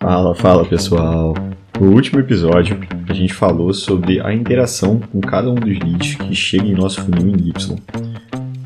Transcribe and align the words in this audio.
Fala, 0.00 0.32
fala 0.32 0.64
pessoal! 0.64 1.34
No 1.80 1.92
último 1.92 2.20
episódio, 2.20 2.78
a 3.08 3.12
gente 3.12 3.34
falou 3.34 3.74
sobre 3.74 4.20
a 4.20 4.32
interação 4.32 5.00
com 5.00 5.20
cada 5.20 5.50
um 5.50 5.56
dos 5.56 5.76
leads 5.76 6.14
que 6.14 6.36
chega 6.36 6.64
em 6.64 6.74
nosso 6.74 7.02
funil 7.02 7.34
em 7.34 7.48
Y. 7.48 7.76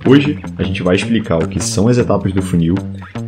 Hoje, 0.07 0.39
a 0.59 0.63
gente 0.63 0.83
vai 0.83 0.95
explicar 0.95 1.43
o 1.43 1.49
que 1.49 1.59
são 1.59 1.89
as 1.89 1.97
etapas 1.97 2.35
do 2.35 2.43
funil 2.43 2.75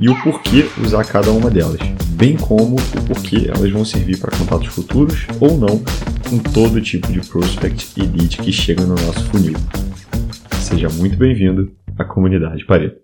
e 0.03 0.11
o 0.11 0.23
porquê 0.23 0.67
usar 0.85 1.05
cada 1.05 1.31
uma 1.33 1.51
delas, 1.51 1.81
bem 2.11 2.37
como 2.37 2.77
o 2.77 3.07
porquê 3.07 3.49
elas 3.49 3.71
vão 3.71 3.87
servir 3.87 4.21
para 4.21 4.37
contatos 4.37 4.69
futuros 4.69 5.27
ou 5.41 5.57
não 5.57 5.83
com 6.29 6.39
todo 6.53 6.83
tipo 6.83 7.11
de 7.11 7.21
prospect 7.27 7.99
e 7.99 8.03
lead 8.03 8.37
que 8.37 8.53
chega 8.53 8.83
no 8.83 8.97
nosso 8.97 9.25
funil. 9.31 9.55
Seja 10.61 10.91
muito 10.91 11.17
bem-vindo 11.17 11.75
à 11.99 12.05
comunidade 12.05 12.67
Pareto. 12.67 13.01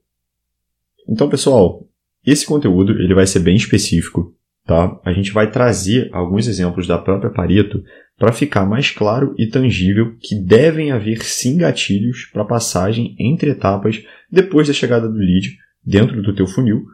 Então, 1.08 1.26
pessoal, 1.26 1.88
esse 2.24 2.44
conteúdo 2.44 2.92
ele 3.00 3.14
vai 3.14 3.26
ser 3.26 3.38
bem 3.38 3.56
específico, 3.56 4.34
tá? 4.70 5.00
A 5.04 5.12
gente 5.12 5.32
vai 5.32 5.50
trazer 5.50 6.08
alguns 6.12 6.46
exemplos 6.46 6.86
da 6.86 6.96
própria 6.96 7.28
Pareto 7.28 7.82
para 8.16 8.30
ficar 8.30 8.64
mais 8.64 8.88
claro 8.88 9.34
e 9.36 9.48
tangível 9.48 10.14
que 10.20 10.36
devem 10.36 10.92
haver 10.92 11.24
sim 11.24 11.58
gatilhos 11.58 12.26
para 12.32 12.44
passagem 12.44 13.16
entre 13.18 13.50
etapas 13.50 14.00
depois 14.30 14.68
da 14.68 14.72
chegada 14.72 15.08
do 15.08 15.18
lead 15.18 15.58
dentro 15.84 16.22
do 16.22 16.32
teu 16.32 16.46
funil, 16.46 16.84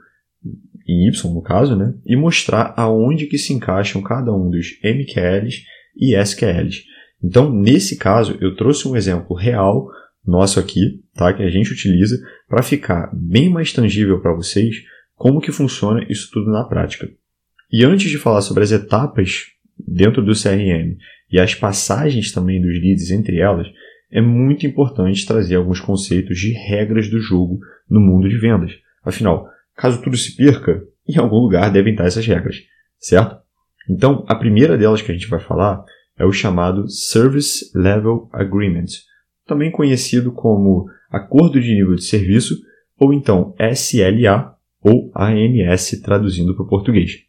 em 0.88 1.06
Y 1.06 1.34
no 1.34 1.42
caso, 1.42 1.77
né? 1.77 1.92
E 2.06 2.16
mostrar 2.16 2.73
aonde 2.78 3.27
que 3.27 3.37
se 3.37 3.52
encaixam 3.52 4.01
cada 4.01 4.32
um 4.32 4.48
dos 4.48 4.68
MQLs 4.82 5.62
e 5.98 6.16
SQLs. 6.16 6.82
Então, 7.23 7.52
nesse 7.52 7.98
caso, 7.98 8.38
eu 8.40 8.56
trouxe 8.56 8.88
um 8.88 8.96
exemplo 8.96 9.37
real 9.37 9.87
nosso 10.27 10.59
aqui, 10.59 11.02
tá? 11.15 11.30
Que 11.34 11.43
a 11.43 11.51
gente 11.51 11.73
utiliza 11.73 12.16
para 12.48 12.62
ficar 12.62 13.10
bem 13.12 13.51
mais 13.51 13.70
tangível 13.70 14.18
para 14.23 14.34
vocês 14.34 14.77
como 15.15 15.43
que 15.43 15.52
funciona 15.52 16.06
isso 16.09 16.30
tudo 16.32 16.51
na 16.51 16.65
prática. 16.65 17.06
E 17.70 17.84
antes 17.84 18.11
de 18.11 18.19
falar 18.19 18.43
sobre 18.43 18.62
as 18.62 18.73
etapas 18.73 19.47
dentro 19.79 20.24
do 20.24 20.33
CRM 20.33 20.97
e 21.30 21.41
as 21.41 21.55
passagens 21.55 22.32
também 22.32 22.60
dos 22.60 22.80
leads 22.80 23.10
entre 23.10 23.38
elas, 23.38 23.66
é 24.10 24.21
muito 24.21 24.66
importante 24.66 25.27
trazer 25.27 25.57
alguns 25.57 25.80
conceitos 25.80 26.38
de 26.38 26.52
regras 26.52 27.10
do 27.10 27.18
jogo 27.18 27.59
no 27.90 28.01
mundo 28.01 28.29
de 28.29 28.38
vendas. 28.38 28.73
Afinal, 29.05 29.49
caso 29.74 30.01
tudo 30.01 30.16
se 30.16 30.37
perca, 30.37 30.82
em 31.09 31.18
algum 31.18 31.38
lugar 31.38 31.71
devem 31.71 31.93
estar 31.93 32.07
essas 32.07 32.27
regras, 32.27 32.57
certo? 32.99 33.37
Então, 33.88 34.24
a 34.29 34.35
primeira 34.35 34.77
delas 34.77 35.02
que 35.02 35.10
a 35.10 35.15
gente 35.15 35.29
vai 35.29 35.40
falar 35.40 35.85
é 36.18 36.24
o 36.24 36.33
chamado 36.33 36.88
Service 36.88 37.71
Level 37.74 38.29
Agreement, 38.33 38.87
também 39.46 39.71
conhecido 39.71 40.33
como 40.33 40.87
Acordo 41.10 41.60
de 41.60 41.73
Nível 41.74 41.95
de 41.95 42.05
Serviço, 42.05 42.57
ou 42.99 43.12
então 43.12 43.55
SLA 43.59 44.57
ou 44.80 45.12
ANS 45.15 46.01
traduzindo 46.02 46.55
para 46.55 46.65
o 46.65 46.68
português. 46.68 47.26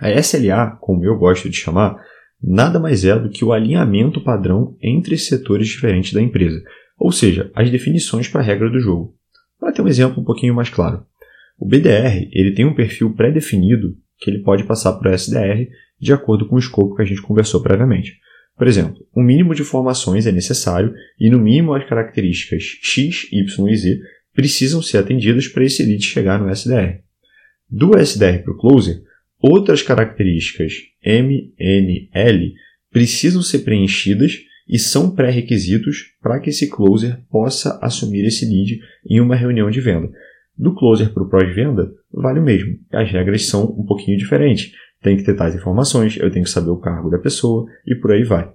A 0.00 0.10
SLA, 0.12 0.78
como 0.80 1.04
eu 1.04 1.16
gosto 1.18 1.48
de 1.48 1.56
chamar, 1.56 1.96
nada 2.42 2.80
mais 2.80 3.04
é 3.04 3.18
do 3.18 3.28
que 3.28 3.44
o 3.44 3.52
alinhamento 3.52 4.22
padrão 4.22 4.76
entre 4.82 5.18
setores 5.18 5.68
diferentes 5.68 6.12
da 6.12 6.22
empresa, 6.22 6.62
ou 6.98 7.12
seja, 7.12 7.50
as 7.54 7.70
definições 7.70 8.26
para 8.26 8.40
a 8.40 8.44
regra 8.44 8.70
do 8.70 8.80
jogo. 8.80 9.14
Para 9.58 9.72
ter 9.72 9.82
um 9.82 9.88
exemplo 9.88 10.22
um 10.22 10.24
pouquinho 10.24 10.54
mais 10.54 10.70
claro, 10.70 11.04
o 11.58 11.66
BDR 11.66 12.28
ele 12.32 12.52
tem 12.52 12.64
um 12.64 12.74
perfil 12.74 13.14
pré-definido 13.14 13.94
que 14.18 14.30
ele 14.30 14.42
pode 14.42 14.64
passar 14.64 14.94
para 14.94 15.10
o 15.10 15.14
SDR 15.14 15.68
de 16.00 16.12
acordo 16.12 16.48
com 16.48 16.56
o 16.56 16.58
escopo 16.58 16.96
que 16.96 17.02
a 17.02 17.04
gente 17.04 17.20
conversou 17.20 17.62
previamente. 17.62 18.18
Por 18.56 18.66
exemplo, 18.66 18.96
um 19.14 19.22
mínimo 19.22 19.54
de 19.54 19.62
informações 19.62 20.26
é 20.26 20.32
necessário 20.32 20.94
e, 21.18 21.30
no 21.30 21.38
mínimo, 21.38 21.74
as 21.74 21.86
características 21.86 22.62
X, 22.82 23.26
Y 23.32 23.68
e 23.68 23.76
Z 23.76 24.00
precisam 24.34 24.82
ser 24.82 24.98
atendidas 24.98 25.48
para 25.48 25.64
esse 25.64 25.82
lead 25.84 26.02
chegar 26.02 26.38
no 26.38 26.50
SDR. 26.50 27.00
Do 27.68 27.96
SDR 27.96 28.42
para 28.42 28.52
o 28.52 28.56
Closer, 28.56 29.02
outras 29.40 29.82
características 29.82 30.74
M, 31.02 31.52
N, 31.58 32.10
L 32.12 32.52
precisam 32.90 33.42
ser 33.42 33.60
preenchidas 33.60 34.38
e 34.68 34.78
são 34.78 35.14
pré-requisitos 35.14 36.14
para 36.22 36.38
que 36.38 36.50
esse 36.50 36.68
Closer 36.68 37.20
possa 37.30 37.78
assumir 37.82 38.24
esse 38.24 38.44
lead 38.44 38.80
em 39.08 39.20
uma 39.20 39.34
reunião 39.34 39.70
de 39.70 39.80
venda. 39.80 40.10
Do 40.56 40.74
Closer 40.74 41.12
para 41.12 41.22
o 41.22 41.28
pós-venda, 41.28 41.90
vale 42.12 42.38
o 42.38 42.42
mesmo. 42.42 42.76
As 42.92 43.10
regras 43.10 43.46
são 43.46 43.64
um 43.64 43.84
pouquinho 43.84 44.18
diferentes 44.18 44.72
tem 45.02 45.16
que 45.16 45.24
ter 45.24 45.34
tais 45.34 45.54
informações, 45.54 46.16
eu 46.16 46.30
tenho 46.30 46.44
que 46.44 46.50
saber 46.50 46.70
o 46.70 46.76
cargo 46.76 47.10
da 47.10 47.18
pessoa 47.18 47.66
e 47.86 47.94
por 47.94 48.12
aí 48.12 48.22
vai. 48.22 48.52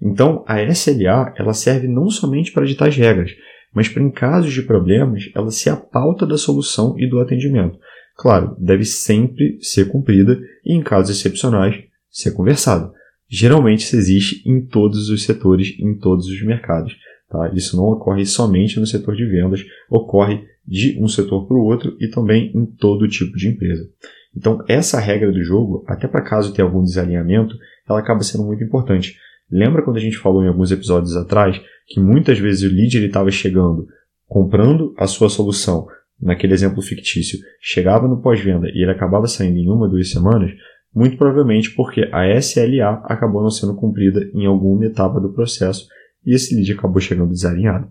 Então, 0.00 0.44
a 0.46 0.62
SLA 0.62 1.34
ela 1.36 1.54
serve 1.54 1.86
não 1.86 2.08
somente 2.10 2.52
para 2.52 2.66
ditar 2.66 2.88
as 2.88 2.96
regras, 2.96 3.32
mas 3.74 3.88
para 3.88 4.02
em 4.02 4.10
casos 4.10 4.52
de 4.52 4.62
problemas, 4.62 5.30
ela 5.34 5.50
ser 5.50 5.70
a 5.70 5.76
pauta 5.76 6.26
da 6.26 6.36
solução 6.36 6.98
e 6.98 7.06
do 7.06 7.20
atendimento. 7.20 7.78
Claro, 8.16 8.56
deve 8.58 8.84
sempre 8.84 9.58
ser 9.60 9.88
cumprida 9.88 10.40
e 10.64 10.74
em 10.74 10.82
casos 10.82 11.16
excepcionais, 11.16 11.82
ser 12.10 12.32
conversada. 12.32 12.92
Geralmente 13.28 13.80
isso 13.80 13.96
existe 13.96 14.48
em 14.48 14.60
todos 14.64 15.08
os 15.08 15.24
setores, 15.24 15.74
em 15.78 15.96
todos 15.96 16.26
os 16.26 16.42
mercados. 16.44 16.94
Tá? 17.28 17.50
Isso 17.54 17.76
não 17.76 17.84
ocorre 17.84 18.26
somente 18.26 18.78
no 18.78 18.86
setor 18.86 19.16
de 19.16 19.24
vendas, 19.24 19.64
ocorre 19.88 20.44
de 20.66 20.98
um 21.00 21.08
setor 21.08 21.46
para 21.46 21.56
o 21.56 21.64
outro 21.64 21.96
e 21.98 22.08
também 22.08 22.52
em 22.54 22.66
todo 22.66 23.08
tipo 23.08 23.36
de 23.36 23.48
empresa. 23.48 23.88
Então, 24.36 24.62
essa 24.68 25.00
regra 25.00 25.32
do 25.32 25.42
jogo, 25.42 25.84
até 25.86 26.06
para 26.06 26.22
caso 26.22 26.52
tenha 26.52 26.66
algum 26.66 26.82
desalinhamento, 26.82 27.56
ela 27.88 28.00
acaba 28.00 28.22
sendo 28.22 28.44
muito 28.44 28.62
importante. 28.62 29.16
Lembra 29.50 29.82
quando 29.82 29.96
a 29.96 30.00
gente 30.00 30.16
falou 30.16 30.42
em 30.42 30.48
alguns 30.48 30.70
episódios 30.70 31.16
atrás 31.16 31.60
que 31.86 32.00
muitas 32.00 32.38
vezes 32.38 32.70
o 32.70 32.74
lead 32.74 32.98
estava 32.98 33.30
chegando, 33.30 33.86
comprando 34.26 34.94
a 34.96 35.06
sua 35.06 35.28
solução, 35.28 35.86
naquele 36.22 36.54
exemplo 36.54 36.80
fictício, 36.80 37.38
chegava 37.60 38.06
no 38.06 38.22
pós-venda 38.22 38.68
e 38.68 38.82
ele 38.82 38.90
acabava 38.92 39.26
saindo 39.26 39.58
em 39.58 39.68
uma, 39.68 39.88
duas 39.88 40.10
semanas? 40.10 40.52
Muito 40.94 41.16
provavelmente 41.16 41.70
porque 41.72 42.08
a 42.12 42.28
SLA 42.38 43.02
acabou 43.04 43.42
não 43.42 43.50
sendo 43.50 43.74
cumprida 43.74 44.30
em 44.32 44.46
alguma 44.46 44.84
etapa 44.84 45.20
do 45.20 45.32
processo 45.32 45.88
e 46.24 46.34
esse 46.34 46.54
lead 46.54 46.72
acabou 46.72 47.00
chegando 47.00 47.32
desalinhado. 47.32 47.88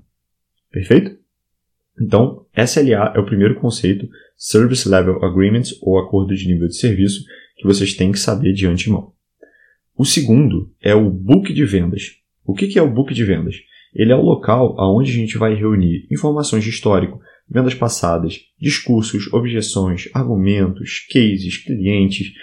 Perfeito? 0.71 1.19
Então, 1.99 2.45
SLA 2.55 3.13
é 3.15 3.19
o 3.19 3.25
primeiro 3.25 3.59
conceito, 3.59 4.07
Service 4.37 4.87
Level 4.87 5.23
Agreements, 5.23 5.77
ou 5.81 5.99
acordo 5.99 6.33
de 6.33 6.47
nível 6.47 6.67
de 6.67 6.77
serviço, 6.77 7.23
que 7.57 7.67
vocês 7.67 7.93
têm 7.93 8.11
que 8.11 8.19
saber 8.19 8.53
de 8.53 8.65
antemão. 8.65 9.11
O 9.95 10.05
segundo 10.05 10.71
é 10.81 10.95
o 10.95 11.09
book 11.09 11.53
de 11.53 11.65
vendas. 11.65 12.15
O 12.45 12.53
que 12.53 12.77
é 12.79 12.81
o 12.81 12.89
book 12.89 13.13
de 13.13 13.23
vendas? 13.23 13.55
Ele 13.93 14.11
é 14.11 14.15
o 14.15 14.21
local 14.21 14.75
onde 14.79 15.11
a 15.11 15.13
gente 15.13 15.37
vai 15.37 15.53
reunir 15.53 16.07
informações 16.09 16.63
de 16.63 16.69
histórico, 16.69 17.19
vendas 17.49 17.73
passadas, 17.73 18.39
discursos, 18.59 19.31
objeções, 19.33 20.09
argumentos, 20.13 21.05
cases, 21.11 21.57
clientes. 21.57 22.33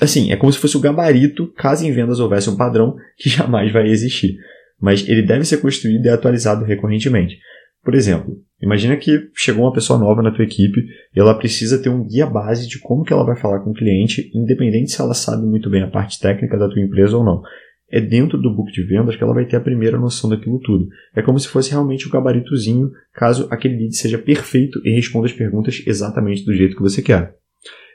Assim, 0.00 0.32
é 0.32 0.36
como 0.36 0.52
se 0.52 0.58
fosse 0.58 0.76
o 0.76 0.80
gabarito 0.80 1.46
caso 1.56 1.86
em 1.86 1.92
vendas 1.92 2.20
houvesse 2.20 2.50
um 2.50 2.56
padrão 2.56 2.96
que 3.16 3.28
jamais 3.30 3.72
vai 3.72 3.88
existir. 3.88 4.36
Mas 4.80 5.06
ele 5.08 5.22
deve 5.22 5.44
ser 5.44 5.58
construído 5.58 6.06
e 6.06 6.08
atualizado 6.08 6.64
recorrentemente. 6.64 7.38
Por 7.82 7.94
exemplo, 7.94 8.36
imagina 8.60 8.96
que 8.96 9.30
chegou 9.34 9.64
uma 9.64 9.72
pessoa 9.72 9.98
nova 9.98 10.22
na 10.22 10.30
tua 10.30 10.44
equipe 10.44 10.80
e 11.14 11.18
ela 11.18 11.34
precisa 11.34 11.82
ter 11.82 11.88
um 11.88 12.04
guia 12.04 12.26
base 12.26 12.68
de 12.68 12.78
como 12.78 13.04
que 13.04 13.12
ela 13.12 13.24
vai 13.24 13.36
falar 13.36 13.60
com 13.60 13.70
o 13.70 13.74
cliente, 13.74 14.30
independente 14.34 14.90
se 14.90 15.00
ela 15.00 15.14
sabe 15.14 15.46
muito 15.46 15.70
bem 15.70 15.82
a 15.82 15.88
parte 15.88 16.20
técnica 16.20 16.58
da 16.58 16.68
tua 16.68 16.80
empresa 16.80 17.16
ou 17.16 17.24
não. 17.24 17.42
É 17.90 18.00
dentro 18.00 18.38
do 18.38 18.54
book 18.54 18.70
de 18.70 18.82
vendas 18.82 19.16
que 19.16 19.22
ela 19.22 19.34
vai 19.34 19.44
ter 19.44 19.56
a 19.56 19.60
primeira 19.60 19.98
noção 19.98 20.30
daquilo 20.30 20.60
tudo. 20.60 20.88
É 21.14 21.22
como 21.22 21.38
se 21.38 21.48
fosse 21.48 21.70
realmente 21.70 22.06
o 22.06 22.08
um 22.08 22.12
gabaritozinho, 22.12 22.90
caso 23.12 23.48
aquele 23.50 23.76
lead 23.76 23.96
seja 23.96 24.18
perfeito 24.18 24.80
e 24.84 24.94
responda 24.94 25.26
as 25.26 25.32
perguntas 25.32 25.82
exatamente 25.86 26.44
do 26.44 26.54
jeito 26.54 26.76
que 26.76 26.82
você 26.82 27.02
quer. 27.02 27.34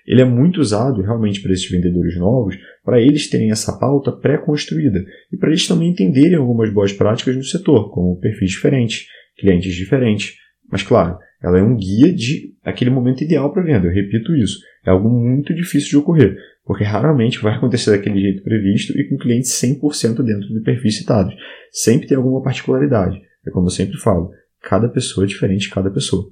Ele 0.06 0.22
é 0.22 0.26
muito 0.26 0.60
usado 0.60 1.02
realmente 1.02 1.42
para 1.42 1.52
esses 1.52 1.70
vendedores 1.70 2.16
novos, 2.18 2.56
para 2.84 3.02
eles 3.02 3.28
terem 3.28 3.50
essa 3.50 3.78
pauta 3.80 4.12
pré-construída 4.12 5.04
e 5.34 5.38
para 5.38 5.50
eles 5.50 5.68
também 5.68 5.90
entenderem 5.90 6.36
algumas 6.36 6.72
boas 6.72 6.94
práticas 6.94 7.36
no 7.36 7.44
setor, 7.44 7.90
como 7.92 8.20
perfis 8.20 8.52
diferentes, 8.52 9.08
clientes 9.38 9.74
diferentes. 9.74 10.36
Mas 10.72 10.84
claro, 10.84 11.18
ela 11.42 11.58
é 11.58 11.64
um 11.64 11.76
guia 11.76 12.14
de 12.14 12.54
aquele 12.64 12.92
momento 12.92 13.24
ideal 13.24 13.52
para 13.52 13.64
venda. 13.64 13.88
Eu 13.88 13.94
repito 13.94 14.36
isso. 14.36 14.60
É 14.86 14.92
algo 14.92 15.10
muito 15.10 15.54
difícil 15.56 15.90
de 15.90 15.98
ocorrer, 15.98 16.38
porque 16.66 16.84
raramente 16.84 17.40
vai 17.40 17.54
acontecer 17.54 17.92
daquele 17.92 18.20
jeito 18.20 18.44
previsto 18.44 18.98
e 18.98 19.08
com 19.08 19.18
clientes 19.18 19.52
100% 19.52 20.24
dentro 20.24 20.48
de 20.48 20.60
perfis 20.62 20.98
citados. 20.98 21.34
Sempre 21.72 22.08
tem 22.08 22.18
alguma 22.18 22.42
particularidade. 22.42 23.22
É 23.46 23.52
como 23.52 23.68
eu 23.68 23.72
sempre 23.72 23.98
falo, 23.98 24.32
cada 24.62 24.90
pessoa 24.90 25.26
é 25.26 25.28
diferente 25.28 25.62
de 25.62 25.70
cada 25.70 25.92
pessoa. 25.92 26.32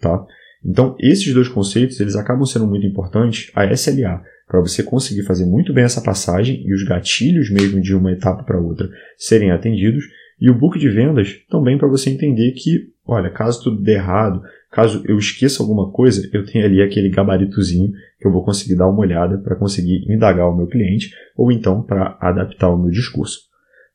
Tá? 0.00 0.26
Então, 0.64 0.96
esses 0.98 1.32
dois 1.32 1.48
conceitos, 1.48 2.00
eles 2.00 2.16
acabam 2.16 2.44
sendo 2.44 2.66
muito 2.66 2.86
importantes, 2.86 3.50
a 3.54 3.64
SLA, 3.72 4.22
para 4.46 4.60
você 4.60 4.82
conseguir 4.82 5.22
fazer 5.22 5.46
muito 5.46 5.72
bem 5.72 5.84
essa 5.84 6.02
passagem 6.02 6.62
e 6.66 6.74
os 6.74 6.82
gatilhos 6.82 7.50
mesmo 7.50 7.80
de 7.80 7.94
uma 7.94 8.12
etapa 8.12 8.42
para 8.42 8.60
outra 8.60 8.90
serem 9.16 9.50
atendidos, 9.50 10.04
e 10.40 10.50
o 10.50 10.54
book 10.54 10.78
de 10.78 10.88
vendas 10.88 11.38
também 11.48 11.78
para 11.78 11.88
você 11.88 12.10
entender 12.10 12.52
que, 12.52 12.90
olha, 13.06 13.30
caso 13.30 13.62
tudo 13.62 13.80
dê 13.80 13.94
errado, 13.94 14.42
caso 14.72 15.04
eu 15.06 15.18
esqueça 15.18 15.62
alguma 15.62 15.92
coisa, 15.92 16.28
eu 16.32 16.44
tenho 16.46 16.64
ali 16.64 16.82
aquele 16.82 17.10
gabaritozinho 17.10 17.92
que 18.18 18.26
eu 18.26 18.32
vou 18.32 18.42
conseguir 18.42 18.74
dar 18.74 18.88
uma 18.88 19.00
olhada 19.00 19.36
para 19.38 19.54
conseguir 19.54 20.10
indagar 20.10 20.48
o 20.48 20.56
meu 20.56 20.66
cliente 20.66 21.14
ou 21.36 21.52
então 21.52 21.82
para 21.82 22.16
adaptar 22.18 22.70
o 22.70 22.78
meu 22.78 22.90
discurso. 22.90 23.40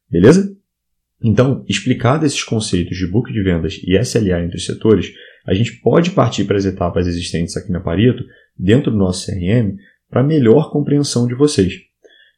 Beleza? 0.09 0.55
Então, 1.21 1.65
explicado 1.67 2.25
esses 2.25 2.43
conceitos 2.43 2.95
de 2.95 3.07
book 3.07 3.33
de 3.33 3.41
vendas 3.41 3.81
e 3.83 3.97
SLA 3.97 4.43
entre 4.43 4.57
os 4.57 4.65
setores, 4.65 5.11
a 5.47 5.53
gente 5.55 5.81
pode 5.81 6.11
partir 6.11 6.45
para 6.45 6.57
as 6.57 6.65
etapas 6.65 7.07
existentes 7.07 7.57
aqui 7.57 7.71
na 7.71 7.79
Pareto, 7.79 8.23
dentro 8.57 8.91
do 8.91 8.97
nosso 8.97 9.25
CRM, 9.25 9.77
para 10.09 10.21
melhor 10.21 10.71
compreensão 10.71 11.25
de 11.25 11.33
vocês. 11.33 11.86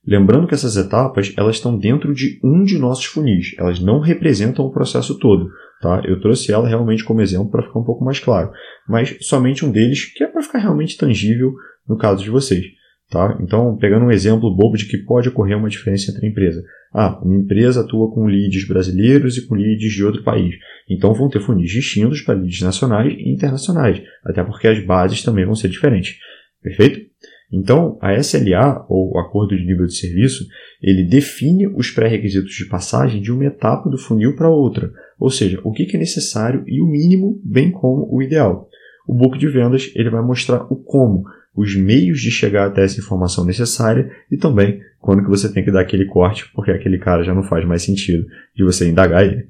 Lembrando 0.10 0.48
que 0.48 0.56
essas 0.56 0.76
etapas 0.76 1.32
elas 1.38 1.58
estão 1.58 1.78
dentro 1.78 2.16
de 2.16 2.40
um 2.44 2.64
de 2.64 2.80
nossos 2.80 3.06
funis, 3.06 3.54
elas 3.60 3.80
não 3.80 4.00
representam 4.00 4.66
o 4.66 4.72
processo 4.72 5.20
todo. 5.20 5.52
Tá? 5.80 6.02
Eu 6.04 6.20
trouxe 6.20 6.52
ela 6.52 6.68
realmente 6.68 7.04
como 7.04 7.22
exemplo 7.22 7.52
para 7.52 7.62
ficar 7.62 7.78
um 7.78 7.84
pouco 7.84 8.04
mais 8.04 8.20
claro, 8.20 8.52
mas 8.88 9.16
somente 9.22 9.64
um 9.64 9.72
deles 9.72 10.06
que 10.06 10.24
é 10.24 10.28
para 10.28 10.42
ficar 10.42 10.58
realmente 10.58 10.98
tangível 10.98 11.54
no 11.88 11.96
caso 11.96 12.24
de 12.24 12.32
vocês. 12.32 12.66
Tá? 13.08 13.38
Então, 13.40 13.78
pegando 13.78 14.06
um 14.06 14.12
exemplo 14.12 14.50
bobo 14.56 14.78
de 14.78 14.88
que 14.88 14.98
pode 14.98 15.30
ocorrer 15.30 15.56
uma 15.56 15.70
diferença 15.70 16.10
entre 16.10 16.26
a 16.26 16.30
empresa. 16.30 16.64
Ah, 16.92 17.20
uma 17.24 17.38
empresa 17.38 17.82
atua 17.82 18.12
com 18.12 18.26
leads 18.26 18.68
brasileiros 18.68 19.38
e 19.38 19.46
com 19.46 19.54
leads 19.54 19.94
de 19.94 20.04
outro 20.04 20.24
país. 20.24 20.56
Então 20.90 21.14
vão 21.14 21.30
ter 21.30 21.40
funis 21.40 21.70
distintos 21.70 22.22
para 22.22 22.34
leads 22.34 22.62
nacionais 22.62 23.14
e 23.16 23.32
internacionais, 23.32 24.02
até 24.26 24.44
porque 24.44 24.68
as 24.68 24.84
bases 24.84 25.22
também 25.22 25.46
vão 25.46 25.54
ser 25.54 25.70
diferentes. 25.70 26.18
Perfeito? 26.64 27.09
Então, 27.52 27.98
a 28.00 28.14
SLA, 28.16 28.86
ou 28.88 29.18
Acordo 29.18 29.58
de 29.58 29.66
Nível 29.66 29.88
de 29.88 29.96
Serviço, 29.96 30.46
ele 30.82 31.04
define 31.04 31.68
os 31.68 31.90
pré-requisitos 31.90 32.54
de 32.54 32.68
passagem 32.68 33.22
de 33.22 33.32
uma 33.32 33.46
etapa 33.46 33.90
do 33.90 33.98
funil 33.98 34.36
para 34.36 34.50
outra, 34.50 34.92
ou 35.20 35.32
seja, 35.32 35.60
o 35.64 35.72
que 35.72 35.90
é 35.96 36.00
necessário 36.00 36.64
e 36.68 36.80
o 36.80 36.86
mínimo, 36.86 37.42
bem 37.44 37.72
como 37.72 38.08
o 38.12 38.22
ideal. 38.22 38.70
O 39.08 39.14
book 39.14 39.40
de 39.40 39.48
vendas 39.48 39.92
ele 39.96 40.12
vai 40.12 40.22
mostrar 40.22 40.72
o 40.72 40.76
como, 40.76 41.24
os 41.56 41.76
meios 41.76 42.22
de 42.22 42.30
chegar 42.30 42.68
até 42.68 42.84
essa 42.84 43.00
informação 43.00 43.44
necessária 43.44 44.12
e 44.32 44.38
também 44.38 44.80
quando 45.00 45.24
que 45.24 45.30
você 45.30 45.52
tem 45.52 45.64
que 45.64 45.72
dar 45.72 45.82
aquele 45.82 46.06
corte, 46.06 46.50
porque 46.54 46.72
aquele 46.72 47.00
cara 47.00 47.24
já 47.24 47.34
não 47.34 47.44
faz 47.44 47.66
mais 47.66 47.82
sentido 47.82 48.26
de 48.56 48.64
você 48.64 48.88
indagar 48.88 49.26
ele. 49.26 49.50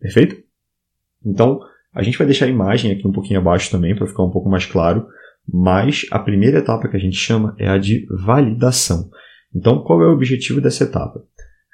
Perfeito? 0.00 0.42
Então, 1.24 1.60
a 1.92 2.02
gente 2.02 2.18
vai 2.18 2.26
deixar 2.26 2.46
a 2.46 2.48
imagem 2.48 2.92
aqui 2.92 3.06
um 3.06 3.12
pouquinho 3.12 3.40
abaixo 3.40 3.70
também 3.70 3.94
para 3.94 4.06
ficar 4.06 4.22
um 4.22 4.30
pouco 4.30 4.48
mais 4.48 4.66
claro, 4.66 5.06
mas 5.46 6.06
a 6.10 6.18
primeira 6.18 6.58
etapa 6.58 6.88
que 6.88 6.96
a 6.96 7.00
gente 7.00 7.16
chama 7.16 7.54
é 7.58 7.68
a 7.68 7.78
de 7.78 8.06
validação. 8.24 9.10
Então, 9.54 9.82
qual 9.82 10.02
é 10.02 10.06
o 10.06 10.12
objetivo 10.12 10.60
dessa 10.60 10.84
etapa? 10.84 11.22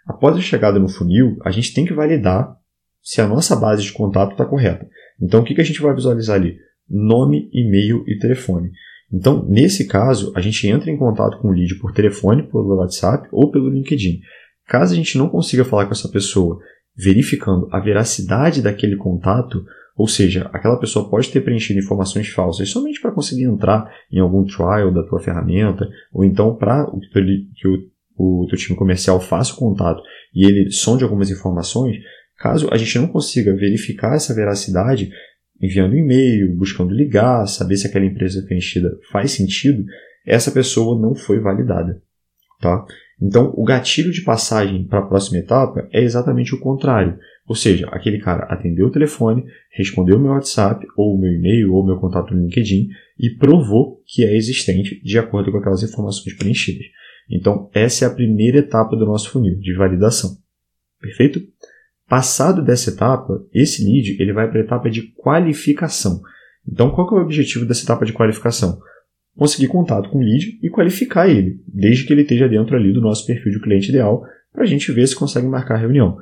Após 0.07 0.37
a 0.37 0.41
chegada 0.41 0.79
no 0.79 0.89
funil, 0.89 1.37
a 1.45 1.51
gente 1.51 1.73
tem 1.73 1.85
que 1.85 1.95
validar 1.95 2.57
se 3.03 3.21
a 3.21 3.27
nossa 3.27 3.57
base 3.57 3.83
de 3.83 3.93
contato 3.93 4.33
está 4.33 4.45
correta. 4.45 4.87
Então, 5.21 5.41
o 5.41 5.45
que, 5.45 5.59
a 5.61 5.65
gente 5.65 5.81
vai 5.81 5.95
visualizar 5.95 6.37
ali? 6.37 6.57
Nome, 6.89 7.49
e-mail 7.53 8.05
e 8.07 8.19
telefone. 8.19 8.71
Então, 9.13 9.47
nesse 9.49 9.87
caso, 9.87 10.33
a 10.37 10.41
gente 10.41 10.67
entra 10.69 10.91
em 10.91 10.97
contato 10.97 11.39
com 11.39 11.49
o 11.49 11.53
lead 11.53 11.77
por 11.77 11.93
telefone, 11.93 12.43
pelo 12.43 12.77
WhatsApp 12.77 13.29
ou 13.33 13.51
pelo 13.51 13.71
LinkedIn. 13.71 14.21
Caso 14.67 14.93
a 14.93 14.97
gente 14.97 15.19
não 15.19 15.29
consiga 15.29 15.65
falar 15.65 15.87
com 15.87 15.93
essa 15.93 16.09
pessoa 16.09 16.59
verificando 16.97 17.69
a 17.73 17.81
veracidade 17.81 18.63
daquele 18.63 18.97
contato, 18.97 19.65
ou 20.01 20.09
seja, 20.09 20.49
aquela 20.51 20.79
pessoa 20.79 21.11
pode 21.11 21.31
ter 21.31 21.43
preenchido 21.43 21.79
informações 21.79 22.27
falsas 22.31 22.71
somente 22.71 22.99
para 23.03 23.13
conseguir 23.13 23.45
entrar 23.45 23.87
em 24.11 24.19
algum 24.19 24.47
trial 24.47 24.91
da 24.91 25.03
tua 25.03 25.21
ferramenta, 25.21 25.87
ou 26.11 26.25
então 26.25 26.57
para 26.57 26.87
que 27.55 27.69
o, 27.69 27.87
o 28.17 28.47
teu 28.49 28.59
time 28.59 28.79
comercial 28.79 29.21
faça 29.21 29.53
o 29.53 29.57
contato 29.57 30.03
e 30.35 30.47
ele 30.47 30.71
sonde 30.71 31.05
algumas 31.05 31.31
informações, 31.31 31.97
caso 32.39 32.67
a 32.73 32.79
gente 32.79 32.99
não 32.99 33.09
consiga 33.09 33.55
verificar 33.55 34.15
essa 34.15 34.35
veracidade, 34.35 35.11
enviando 35.61 35.95
e-mail, 35.95 36.57
buscando 36.57 36.95
ligar, 36.95 37.47
saber 37.47 37.77
se 37.77 37.87
aquela 37.87 38.07
empresa 38.07 38.43
preenchida 38.47 38.91
faz 39.13 39.33
sentido, 39.33 39.85
essa 40.27 40.51
pessoa 40.51 40.99
não 40.99 41.15
foi 41.15 41.41
validada. 41.41 42.01
Tá? 42.59 42.87
Então, 43.21 43.53
o 43.55 43.65
gatilho 43.65 44.11
de 44.11 44.23
passagem 44.23 44.83
para 44.83 45.01
a 45.01 45.07
próxima 45.07 45.41
etapa 45.41 45.87
é 45.93 46.03
exatamente 46.03 46.55
o 46.55 46.59
contrário. 46.59 47.19
Ou 47.51 47.57
seja, 47.57 47.89
aquele 47.91 48.21
cara 48.21 48.45
atendeu 48.45 48.87
o 48.87 48.93
telefone, 48.93 49.45
respondeu 49.73 50.17
o 50.17 50.21
meu 50.21 50.31
WhatsApp, 50.31 50.87
ou 50.97 51.17
o 51.17 51.21
meu 51.21 51.33
e-mail, 51.33 51.75
ou 51.75 51.83
o 51.83 51.85
meu 51.85 51.97
contato 51.97 52.33
no 52.33 52.43
LinkedIn 52.43 52.87
e 53.19 53.29
provou 53.29 54.01
que 54.07 54.25
é 54.25 54.37
existente 54.37 55.03
de 55.03 55.19
acordo 55.19 55.51
com 55.51 55.59
aquelas 55.59 55.83
informações 55.83 56.33
preenchidas. 56.37 56.87
Então, 57.29 57.69
essa 57.75 58.05
é 58.05 58.09
a 58.09 58.15
primeira 58.15 58.59
etapa 58.59 58.95
do 58.95 59.05
nosso 59.05 59.31
funil 59.31 59.59
de 59.59 59.75
validação. 59.75 60.39
Perfeito? 61.01 61.43
Passado 62.09 62.63
dessa 62.63 62.91
etapa, 62.91 63.45
esse 63.53 63.85
lead 63.85 64.23
ele 64.23 64.33
vai 64.33 64.49
para 64.49 64.61
a 64.61 64.63
etapa 64.63 64.89
de 64.89 65.13
qualificação. 65.15 66.23
Então, 66.65 66.93
qual 66.93 67.19
é 67.19 67.21
o 67.21 67.25
objetivo 67.25 67.67
dessa 67.67 67.83
etapa 67.83 68.07
de 68.07 68.13
qualificação? 68.13 68.79
Conseguir 69.37 69.67
contato 69.67 70.09
com 70.09 70.19
o 70.19 70.23
lead 70.23 70.57
e 70.63 70.71
qualificar 70.71 71.29
ele, 71.29 71.61
desde 71.67 72.07
que 72.07 72.13
ele 72.13 72.23
esteja 72.23 72.49
dentro 72.49 72.77
ali 72.77 72.93
do 72.93 73.01
nosso 73.01 73.27
perfil 73.27 73.51
de 73.51 73.61
cliente 73.61 73.89
ideal, 73.89 74.23
para 74.53 74.63
a 74.63 74.67
gente 74.67 74.93
ver 74.93 75.09
se 75.09 75.17
consegue 75.17 75.49
marcar 75.49 75.75
a 75.75 75.79
reunião. 75.79 76.17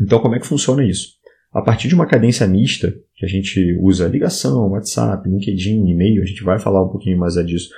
Então, 0.00 0.20
como 0.20 0.34
é 0.34 0.40
que 0.40 0.46
funciona 0.46 0.84
isso? 0.84 1.14
A 1.52 1.62
partir 1.62 1.86
de 1.86 1.94
uma 1.94 2.06
cadência 2.06 2.46
mista, 2.46 2.92
que 3.14 3.24
a 3.24 3.28
gente 3.28 3.78
usa 3.80 4.08
ligação, 4.08 4.70
WhatsApp, 4.70 5.28
LinkedIn, 5.28 5.88
e-mail, 5.88 6.22
a 6.22 6.26
gente 6.26 6.42
vai 6.42 6.58
falar 6.58 6.82
um 6.82 6.88
pouquinho 6.88 7.18
mais 7.18 7.34
disso 7.46 7.70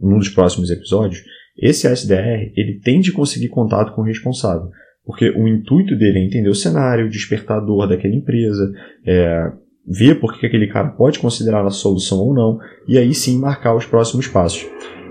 num 0.00 0.18
dos 0.18 0.28
próximos 0.28 0.70
episódios, 0.70 1.22
esse 1.56 1.86
SDR 1.86 2.52
ele 2.56 2.80
tem 2.82 3.00
de 3.00 3.12
conseguir 3.12 3.48
contato 3.48 3.94
com 3.94 4.02
o 4.02 4.04
responsável. 4.04 4.70
Porque 5.04 5.30
o 5.30 5.48
intuito 5.48 5.96
dele 5.96 6.18
é 6.18 6.24
entender 6.24 6.48
o 6.48 6.54
cenário, 6.54 7.10
despertar 7.10 7.58
a 7.58 7.64
dor 7.64 7.88
daquela 7.88 8.14
empresa, 8.14 8.72
é, 9.04 9.52
ver 9.86 10.20
por 10.20 10.38
que 10.38 10.46
aquele 10.46 10.68
cara 10.68 10.90
pode 10.90 11.18
considerar 11.18 11.64
a 11.66 11.70
solução 11.70 12.18
ou 12.18 12.34
não, 12.34 12.58
e 12.86 12.96
aí 12.96 13.12
sim 13.12 13.38
marcar 13.38 13.74
os 13.74 13.84
próximos 13.84 14.28
passos. 14.28 14.64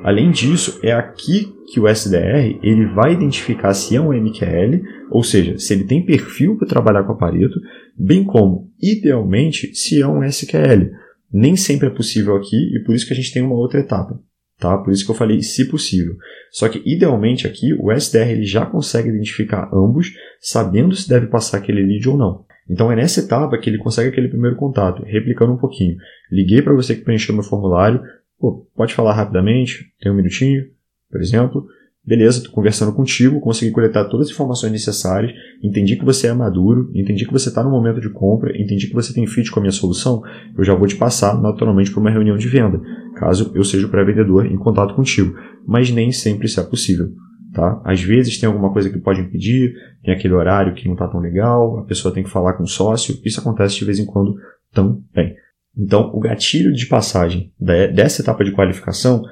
Além 0.04 0.32
disso, 0.32 0.80
é 0.84 0.92
aqui 0.92 1.54
que 1.72 1.80
o 1.80 1.88
SDR 1.88 2.60
ele 2.64 2.86
vai 2.88 3.14
identificar 3.14 3.74
se 3.74 3.96
é 3.96 4.02
um 4.02 4.12
MQL, 4.12 4.82
ou 5.12 5.24
seja, 5.24 5.58
se 5.58 5.74
ele 5.74 5.84
tem 5.84 6.06
perfil 6.06 6.58
para 6.58 6.68
trabalhar 6.68 7.04
com 7.04 7.16
Pareto, 7.16 7.60
bem 7.98 8.24
como, 8.24 8.72
idealmente, 8.82 9.74
se 9.76 10.02
é 10.02 10.08
um 10.08 10.24
SQL. 10.24 10.90
Nem 11.32 11.56
sempre 11.56 11.88
é 11.88 11.92
possível 11.92 12.36
aqui 12.36 12.58
e 12.76 12.84
por 12.84 12.96
isso 12.96 13.06
que 13.06 13.14
a 13.14 13.16
gente 13.16 13.32
tem 13.32 13.42
uma 13.42 13.56
outra 13.56 13.80
etapa. 13.80 14.20
Tá? 14.60 14.78
Por 14.78 14.92
isso 14.92 15.06
que 15.06 15.12
eu 15.12 15.16
falei 15.16 15.42
se 15.42 15.68
possível. 15.70 16.16
Só 16.52 16.68
que 16.68 16.82
idealmente 16.86 17.48
aqui 17.48 17.74
o 17.80 17.92
SDR 17.92 18.30
ele 18.30 18.44
já 18.44 18.66
consegue 18.66 19.10
identificar 19.10 19.70
ambos, 19.74 20.14
sabendo 20.40 20.96
se 20.96 21.08
deve 21.08 21.28
passar 21.28 21.58
aquele 21.58 21.82
lead 21.82 22.10
ou 22.10 22.18
não. 22.18 22.46
Então 22.70 22.92
é 22.92 22.96
nessa 22.96 23.22
etapa 23.22 23.58
que 23.58 23.70
ele 23.70 23.78
consegue 23.78 24.10
aquele 24.10 24.28
primeiro 24.28 24.56
contato, 24.56 25.04
replicando 25.04 25.54
um 25.54 25.58
pouquinho. 25.58 25.96
Liguei 26.32 26.62
para 26.62 26.74
você 26.74 26.96
que 26.96 27.04
preencheu 27.04 27.34
meu 27.34 27.44
formulário, 27.44 28.02
Pô, 28.42 28.66
pode 28.76 28.96
falar 28.96 29.14
rapidamente, 29.14 29.94
tem 30.02 30.12
um 30.12 30.16
minutinho, 30.16 30.66
por 31.12 31.22
exemplo. 31.22 31.68
Beleza, 32.04 32.40
estou 32.40 32.52
conversando 32.52 32.92
contigo, 32.92 33.40
consegui 33.40 33.72
coletar 33.72 34.06
todas 34.06 34.26
as 34.26 34.34
informações 34.34 34.72
necessárias, 34.72 35.32
entendi 35.62 35.96
que 35.96 36.04
você 36.04 36.26
é 36.26 36.34
maduro, 36.34 36.90
entendi 36.96 37.28
que 37.28 37.32
você 37.32 37.50
está 37.50 37.64
no 37.64 37.70
momento 37.70 38.02
de 38.02 38.10
compra, 38.10 38.60
entendi 38.60 38.88
que 38.88 38.96
você 38.96 39.14
tem 39.14 39.28
fit 39.28 39.52
com 39.52 39.60
a 39.60 39.62
minha 39.62 39.72
solução, 39.72 40.24
eu 40.58 40.64
já 40.64 40.74
vou 40.74 40.88
te 40.88 40.96
passar 40.96 41.40
naturalmente 41.40 41.92
para 41.92 42.00
uma 42.00 42.10
reunião 42.10 42.36
de 42.36 42.48
venda, 42.48 42.82
caso 43.16 43.52
eu 43.54 43.64
seja 43.64 43.86
o 43.86 43.90
pré-vendedor 43.90 44.48
em 44.48 44.58
contato 44.58 44.96
contigo. 44.96 45.38
Mas 45.68 45.92
nem 45.92 46.12
sempre 46.12 46.48
isso 46.48 46.60
é 46.60 46.64
possível. 46.64 47.14
Tá? 47.54 47.80
Às 47.86 48.02
vezes 48.02 48.40
tem 48.40 48.48
alguma 48.48 48.74
coisa 48.74 48.90
que 48.90 48.98
pode 48.98 49.22
impedir, 49.22 49.76
tem 50.04 50.12
aquele 50.12 50.34
horário 50.34 50.74
que 50.74 50.88
não 50.88 50.94
está 50.94 51.08
tão 51.08 51.20
legal, 51.20 51.78
a 51.78 51.84
pessoa 51.84 52.12
tem 52.12 52.24
que 52.24 52.30
falar 52.32 52.54
com 52.54 52.64
o 52.64 52.68
sócio, 52.68 53.20
isso 53.24 53.40
acontece 53.40 53.76
de 53.76 53.86
vez 53.86 54.00
em 54.00 54.06
quando 54.06 54.36
também. 54.74 55.36
Então, 55.78 56.12
o 56.14 56.20
gatilho 56.20 56.74
de 56.74 56.86
passagem 56.86 57.52
dessa 57.60 58.22
etapa 58.22 58.44
de 58.44 58.52
qualificação 58.52 59.24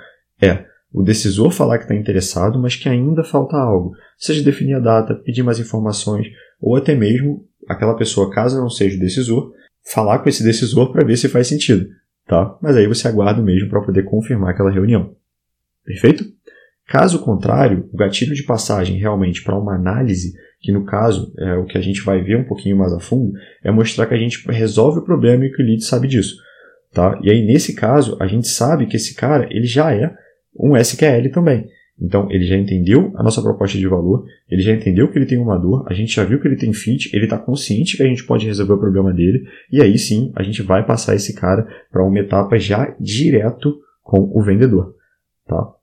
é 0.41 0.65
o 0.91 1.03
decisor 1.03 1.51
falar 1.51 1.77
que 1.77 1.83
está 1.83 1.95
interessado, 1.95 2.59
mas 2.59 2.75
que 2.75 2.89
ainda 2.89 3.23
falta 3.23 3.57
algo, 3.57 3.93
seja 4.17 4.43
definir 4.43 4.75
a 4.75 4.79
data, 4.79 5.13
pedir 5.13 5.43
mais 5.43 5.59
informações, 5.59 6.27
ou 6.59 6.75
até 6.75 6.95
mesmo 6.95 7.45
aquela 7.67 7.95
pessoa, 7.95 8.31
caso 8.31 8.59
não 8.59 8.69
seja 8.69 8.97
o 8.97 8.99
decisor, 8.99 9.53
falar 9.93 10.19
com 10.19 10.29
esse 10.29 10.43
decisor 10.43 10.91
para 10.91 11.05
ver 11.05 11.17
se 11.17 11.29
faz 11.29 11.47
sentido, 11.47 11.87
tá? 12.27 12.57
Mas 12.61 12.75
aí 12.75 12.87
você 12.87 13.07
aguarda 13.07 13.41
mesmo 13.41 13.69
para 13.69 13.81
poder 13.81 14.03
confirmar 14.03 14.51
aquela 14.51 14.71
reunião. 14.71 15.15
Perfeito? 15.85 16.25
Caso 16.87 17.19
contrário, 17.19 17.87
o 17.93 17.97
gatilho 17.97 18.33
de 18.33 18.43
passagem 18.43 18.97
realmente 18.97 19.43
para 19.43 19.57
uma 19.57 19.75
análise, 19.75 20.33
que 20.59 20.71
no 20.71 20.85
caso 20.85 21.33
é 21.37 21.55
o 21.55 21.65
que 21.65 21.77
a 21.77 21.81
gente 21.81 22.01
vai 22.01 22.21
ver 22.21 22.37
um 22.37 22.43
pouquinho 22.43 22.77
mais 22.77 22.93
a 22.93 22.99
fundo, 22.99 23.33
é 23.63 23.71
mostrar 23.71 24.05
que 24.05 24.13
a 24.13 24.17
gente 24.17 24.45
resolve 24.49 24.99
o 24.99 25.03
problema 25.03 25.45
e 25.45 25.51
que 25.51 25.61
o 25.61 25.65
lead 25.65 25.83
sabe 25.83 26.07
disso. 26.07 26.35
Tá? 26.93 27.19
E 27.23 27.29
aí, 27.29 27.45
nesse 27.45 27.73
caso, 27.75 28.17
a 28.19 28.27
gente 28.27 28.47
sabe 28.47 28.87
que 28.87 28.95
esse 28.95 29.15
cara 29.15 29.47
ele 29.51 29.65
já 29.65 29.93
é 29.93 30.13
um 30.57 30.75
SQL 30.75 31.31
também. 31.31 31.67
Então, 32.01 32.31
ele 32.31 32.45
já 32.45 32.55
entendeu 32.55 33.11
a 33.15 33.23
nossa 33.23 33.41
proposta 33.41 33.77
de 33.77 33.87
valor, 33.87 34.25
ele 34.49 34.61
já 34.61 34.71
entendeu 34.71 35.09
que 35.09 35.17
ele 35.17 35.25
tem 35.25 35.37
uma 35.37 35.57
dor, 35.57 35.85
a 35.87 35.93
gente 35.93 36.15
já 36.15 36.23
viu 36.23 36.39
que 36.39 36.47
ele 36.47 36.55
tem 36.55 36.71
fit, 36.71 37.13
ele 37.13 37.25
está 37.25 37.37
consciente 37.37 37.97
que 37.97 38.03
a 38.03 38.07
gente 38.07 38.23
pode 38.23 38.45
resolver 38.45 38.73
o 38.73 38.79
problema 38.79 39.13
dele, 39.13 39.45
e 39.69 39.81
aí 39.81 39.97
sim 39.97 40.31
a 40.33 40.41
gente 40.41 40.61
vai 40.61 40.85
passar 40.85 41.13
esse 41.13 41.33
cara 41.33 41.67
para 41.91 42.05
uma 42.05 42.19
etapa 42.19 42.57
já 42.57 42.95
direto 42.99 43.77
com 44.01 44.31
o 44.33 44.41
vendedor. 44.41 44.95
Tá? 45.45 45.73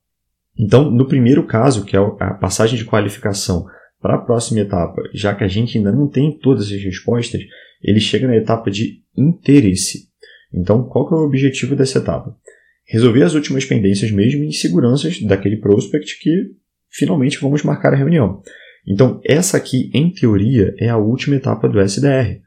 Então, 0.57 0.89
no 0.89 1.07
primeiro 1.07 1.43
caso, 1.43 1.85
que 1.85 1.95
é 1.95 1.99
a 1.99 2.33
passagem 2.33 2.77
de 2.77 2.85
qualificação 2.85 3.67
para 4.01 4.15
a 4.15 4.21
próxima 4.21 4.59
etapa, 4.59 5.01
já 5.13 5.33
que 5.33 5.43
a 5.43 5.47
gente 5.47 5.77
ainda 5.77 5.91
não 5.91 6.07
tem 6.07 6.37
todas 6.37 6.71
as 6.71 6.83
respostas, 6.83 7.41
ele 7.83 7.99
chega 7.99 8.27
na 8.27 8.35
etapa 8.35 8.69
de 8.69 9.01
interesse. 9.15 10.07
Então, 10.53 10.83
qual 10.83 11.09
é 11.11 11.15
o 11.15 11.25
objetivo 11.25 11.75
dessa 11.75 11.99
etapa? 11.99 12.35
resolver 12.87 13.23
as 13.23 13.33
últimas 13.33 13.65
pendências 13.65 14.09
mesmo 14.11 14.43
em 14.43 14.51
seguranças 14.51 15.21
daquele 15.21 15.57
prospect 15.57 16.19
que 16.19 16.51
finalmente 16.89 17.39
vamos 17.39 17.61
marcar 17.61 17.93
a 17.93 17.97
reunião. 17.97 18.41
Então, 18.87 19.19
essa 19.25 19.57
aqui, 19.57 19.91
em 19.93 20.09
teoria, 20.09 20.73
é 20.79 20.87
a 20.87 20.97
última 20.97 21.35
etapa 21.35 21.67
do 21.67 21.79
SDR, 21.81 22.39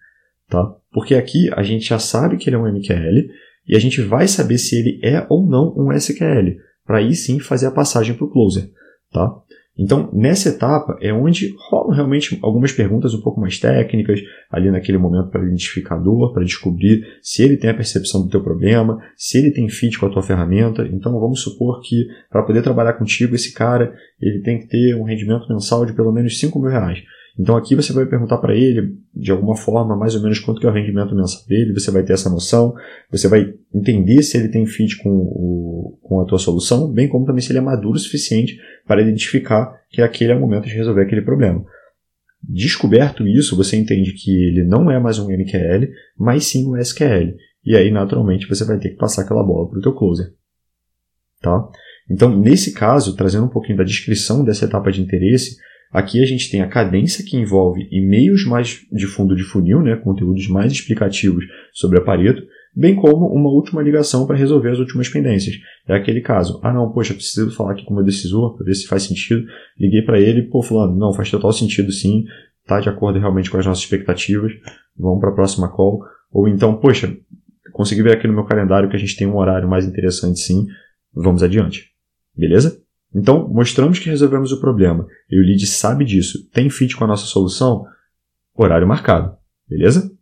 tá? 0.49 0.75
Porque 0.91 1.15
aqui 1.15 1.51
a 1.53 1.63
gente 1.63 1.87
já 1.87 1.99
sabe 1.99 2.39
que 2.39 2.49
ele 2.49 2.57
é 2.57 2.59
um 2.59 2.67
MQL 2.67 3.29
e 3.69 3.77
a 3.77 3.79
gente 3.79 4.01
vai 4.01 4.27
saber 4.27 4.57
se 4.57 4.77
ele 4.77 4.99
é 5.03 5.27
ou 5.29 5.47
não 5.47 5.75
um 5.77 5.93
SQL. 5.93 6.57
para 6.85 6.99
aí 6.99 7.15
sim 7.15 7.39
fazer 7.39 7.67
a 7.67 7.71
passagem 7.71 8.15
para 8.15 8.25
o 8.25 8.31
closer. 8.31 8.71
Tá? 9.13 9.31
Então, 9.79 10.11
nessa 10.13 10.51
etapa 10.51 10.99
é 11.01 11.13
onde 11.13 11.55
rolam 11.71 11.95
realmente 11.95 12.39
algumas 12.43 12.73
perguntas 12.73 13.15
um 13.15 13.21
pouco 13.21 13.41
mais 13.41 13.59
técnicas, 13.59 14.21
ali 14.51 14.71
naquele 14.71 14.99
momento 14.99 15.31
para 15.31 15.41
o 15.41 15.47
identificador, 15.47 16.33
para 16.33 16.45
descobrir 16.45 17.03
se 17.23 17.43
ele 17.43 17.57
tem 17.57 17.71
a 17.71 17.75
percepção 17.75 18.23
do 18.23 18.29
teu 18.29 18.43
problema, 18.43 18.99
se 19.17 19.39
ele 19.39 19.51
tem 19.51 19.69
fit 19.69 19.99
com 19.99 20.07
a 20.07 20.11
tua 20.11 20.23
ferramenta. 20.23 20.87
Então, 20.87 21.19
vamos 21.19 21.41
supor 21.41 21.81
que 21.81 22.07
para 22.29 22.43
poder 22.43 22.63
trabalhar 22.63 22.95
contigo, 22.95 23.35
esse 23.35 23.55
cara 23.55 23.95
ele 24.21 24.41
tem 24.43 24.59
que 24.59 24.69
ter 24.69 24.95
um 24.95 25.05
rendimento 25.05 25.49
mensal 25.49 25.87
de 25.87 25.95
pelo 25.95 26.13
menos 26.13 26.39
5 26.39 26.59
mil 26.61 26.71
reais. 26.71 27.03
Então 27.39 27.57
aqui 27.57 27.75
você 27.75 27.93
vai 27.93 28.07
perguntar 28.07 28.39
para 28.39 28.55
ele, 28.55 28.97
de 29.15 29.31
alguma 29.31 29.57
forma, 29.57 29.97
mais 29.97 30.15
ou 30.15 30.23
menos 30.23 30.39
quanto 30.39 30.61
que 30.61 30.67
é 30.67 30.71
o 30.71 30.73
rendimento 30.73 31.15
mensal 31.15 31.47
dele, 31.47 31.73
você 31.73 31.91
vai 31.91 32.03
ter 32.03 32.13
essa 32.13 32.29
noção, 32.29 32.75
você 33.11 33.29
vai 33.29 33.55
entender 33.75 34.23
se 34.23 34.37
ele 34.37 34.49
tem 34.49 34.67
fit 34.67 34.97
com, 35.03 35.11
o, 35.11 35.99
com 36.03 36.21
a 36.21 36.25
tua 36.25 36.39
solução, 36.39 36.91
bem 36.91 37.09
como 37.09 37.25
também 37.25 37.41
se 37.41 37.53
ele 37.53 37.59
é 37.59 37.63
maduro 37.63 37.97
o 37.97 38.01
suficiente 38.01 38.59
para 38.87 39.01
identificar 39.01 39.81
que 39.89 40.03
aquele 40.03 40.33
é 40.33 40.37
o 40.37 40.41
momento 40.41 40.67
de 40.67 40.75
resolver 40.75 41.03
aquele 41.03 41.23
problema. 41.23 41.65
Descoberto 42.43 43.27
isso, 43.27 43.57
você 43.57 43.77
entende 43.77 44.13
que 44.15 44.31
ele 44.31 44.65
não 44.65 44.91
é 44.91 44.99
mais 44.99 45.19
um 45.19 45.29
MQL, 45.29 45.89
mas 46.19 46.47
sim 46.47 46.67
um 46.67 46.77
SQL. 46.77 47.37
E 47.65 47.77
aí, 47.77 47.91
naturalmente, 47.91 48.49
você 48.49 48.65
vai 48.65 48.79
ter 48.79 48.91
que 48.91 48.97
passar 48.97 49.23
aquela 49.23 49.45
bola 49.45 49.69
para 49.69 49.79
o 49.79 49.83
teu 49.83 49.95
closer. 49.95 50.33
Tá? 51.41 51.69
Então, 52.11 52.37
nesse 52.37 52.73
caso, 52.73 53.15
trazendo 53.15 53.45
um 53.45 53.51
pouquinho 53.51 53.79
da 53.79 53.85
descrição 53.85 54.43
dessa 54.43 54.65
etapa 54.65 54.91
de 54.91 55.01
interesse, 55.01 55.59
Aqui 55.91 56.23
a 56.23 56.27
gente 56.27 56.51
tem 56.51 56.63
a 56.63 56.69
cadência 56.69 57.25
que 57.25 57.37
envolve 57.37 57.89
e-mails 57.91 58.45
mais 58.47 58.81
de 58.93 59.07
fundo 59.07 59.35
de 59.35 59.43
funil, 59.43 59.83
né, 59.83 59.97
conteúdos 59.97 60.47
mais 60.47 60.71
explicativos 60.71 61.45
sobre 61.73 61.99
a 61.99 62.01
Pareto, 62.01 62.43
bem 62.75 62.95
como 62.95 63.27
uma 63.27 63.51
última 63.51 63.83
ligação 63.83 64.25
para 64.25 64.37
resolver 64.37 64.71
as 64.71 64.79
últimas 64.79 65.09
pendências. 65.09 65.57
É 65.89 65.95
aquele 65.95 66.21
caso, 66.21 66.61
ah 66.63 66.73
não, 66.73 66.93
poxa, 66.93 67.13
preciso 67.13 67.51
falar 67.51 67.73
aqui 67.73 67.85
com 67.85 67.93
o 67.93 67.97
meu 67.97 68.05
decisor 68.05 68.57
para 68.57 68.65
ver 68.65 68.75
se 68.75 68.87
faz 68.87 69.03
sentido. 69.03 69.45
Liguei 69.77 70.03
para 70.03 70.21
ele, 70.21 70.43
pô, 70.43 70.63
fulano, 70.63 70.97
não, 70.97 71.13
faz 71.13 71.29
total 71.29 71.53
sentido 71.53 71.91
sim, 71.91 72.25
tá 72.67 72.79
de 72.79 72.89
acordo 72.89 73.19
realmente 73.19 73.51
com 73.51 73.59
as 73.59 73.67
nossas 73.67 73.83
expectativas, 73.83 74.53
vamos 74.97 75.21
para 75.21 75.31
a 75.31 75.35
próxima 75.35 75.69
call. 75.69 76.01
Ou 76.31 76.47
então, 76.47 76.77
poxa, 76.77 77.13
consegui 77.73 78.03
ver 78.03 78.17
aqui 78.17 78.29
no 78.29 78.35
meu 78.35 78.45
calendário 78.45 78.89
que 78.89 78.95
a 78.95 78.99
gente 78.99 79.17
tem 79.17 79.27
um 79.27 79.37
horário 79.37 79.69
mais 79.69 79.85
interessante 79.85 80.39
sim, 80.39 80.67
vamos 81.13 81.43
adiante. 81.43 81.91
Beleza? 82.37 82.81
Então, 83.15 83.49
mostramos 83.49 83.99
que 83.99 84.09
resolvemos 84.09 84.53
o 84.53 84.61
problema 84.61 85.07
e 85.29 85.39
o 85.39 85.43
lead 85.43 85.67
sabe 85.67 86.05
disso, 86.05 86.49
tem 86.53 86.71
fit 86.71 86.97
com 86.97 87.05
a 87.05 87.09
nossa 87.09 87.27
solução, 87.27 87.85
horário 88.55 88.87
marcado, 88.87 89.37
beleza? 89.69 90.13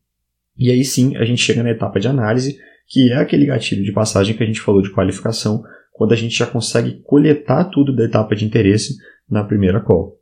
E 0.57 0.71
aí 0.71 0.85
sim 0.85 1.17
a 1.17 1.25
gente 1.25 1.43
chega 1.43 1.63
na 1.63 1.71
etapa 1.71 2.01
de 2.01 2.09
análise, 2.09 2.59
que 2.87 3.13
é 3.13 3.17
aquele 3.17 3.47
gatilho 3.47 3.85
de 3.85 3.93
passagem 3.93 4.37
que 4.37 4.43
a 4.43 4.47
gente 4.47 4.61
falou 4.61 4.81
de 4.81 4.91
qualificação, 4.91 5.63
quando 5.93 6.13
a 6.13 6.17
gente 6.17 6.37
já 6.37 6.47
consegue 6.47 7.03
coletar 7.05 7.65
tudo 7.65 7.95
da 7.95 8.05
etapa 8.05 8.35
de 8.35 8.45
interesse 8.45 8.97
na 9.29 9.45
primeira 9.45 9.81
call. 9.81 10.17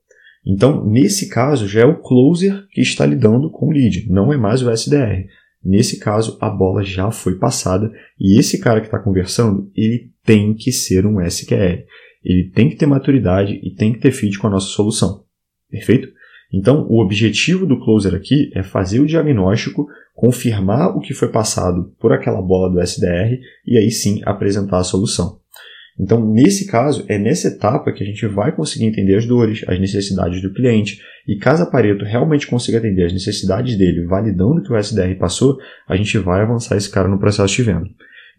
Então, 0.44 0.84
nesse 0.84 1.28
caso, 1.28 1.68
já 1.68 1.80
é 1.80 1.84
o 1.84 2.00
closer 2.00 2.66
que 2.70 2.80
está 2.80 3.04
lidando 3.04 3.50
com 3.50 3.66
o 3.66 3.72
lead, 3.72 4.06
não 4.08 4.32
é 4.32 4.36
mais 4.36 4.62
o 4.62 4.70
SDR. 4.70 5.26
Nesse 5.62 5.98
caso, 5.98 6.38
a 6.40 6.48
bola 6.48 6.84
já 6.84 7.10
foi 7.10 7.36
passada 7.36 7.90
e 8.18 8.38
esse 8.38 8.58
cara 8.58 8.80
que 8.80 8.86
está 8.86 8.98
conversando, 8.98 9.70
ele 9.74 10.10
tem 10.24 10.54
que 10.54 10.70
ser 10.70 11.04
um 11.04 11.20
SQL 11.20 11.84
ele 12.26 12.50
tem 12.50 12.68
que 12.68 12.76
ter 12.76 12.86
maturidade 12.86 13.60
e 13.62 13.74
tem 13.74 13.92
que 13.92 14.00
ter 14.00 14.10
fit 14.10 14.38
com 14.38 14.48
a 14.48 14.50
nossa 14.50 14.66
solução. 14.66 15.24
Perfeito? 15.70 16.08
Então, 16.52 16.86
o 16.88 17.00
objetivo 17.00 17.66
do 17.66 17.78
closer 17.78 18.14
aqui 18.14 18.50
é 18.54 18.62
fazer 18.62 19.00
o 19.00 19.06
diagnóstico, 19.06 19.86
confirmar 20.14 20.96
o 20.96 21.00
que 21.00 21.14
foi 21.14 21.28
passado 21.28 21.92
por 22.00 22.12
aquela 22.12 22.40
bola 22.40 22.70
do 22.70 22.80
SDR 22.80 23.38
e 23.66 23.76
aí 23.76 23.90
sim 23.90 24.20
apresentar 24.24 24.78
a 24.78 24.84
solução. 24.84 25.40
Então, 25.98 26.24
nesse 26.30 26.66
caso, 26.66 27.04
é 27.08 27.18
nessa 27.18 27.48
etapa 27.48 27.90
que 27.92 28.02
a 28.02 28.06
gente 28.06 28.26
vai 28.26 28.54
conseguir 28.54 28.84
entender 28.84 29.16
as 29.16 29.24
dores, 29.24 29.64
as 29.66 29.80
necessidades 29.80 30.42
do 30.42 30.52
cliente, 30.52 31.00
e 31.26 31.36
caso 31.36 31.62
a 31.62 31.66
Pareto 31.66 32.04
realmente 32.04 32.46
consiga 32.46 32.78
atender 32.78 33.06
as 33.06 33.12
necessidades 33.12 33.76
dele, 33.78 34.04
validando 34.04 34.62
que 34.62 34.72
o 34.72 34.76
SDR 34.76 35.14
passou, 35.18 35.56
a 35.88 35.96
gente 35.96 36.18
vai 36.18 36.42
avançar 36.42 36.76
esse 36.76 36.90
cara 36.90 37.08
no 37.08 37.18
processo 37.18 37.54
de 37.54 37.62
venda. 37.62 37.88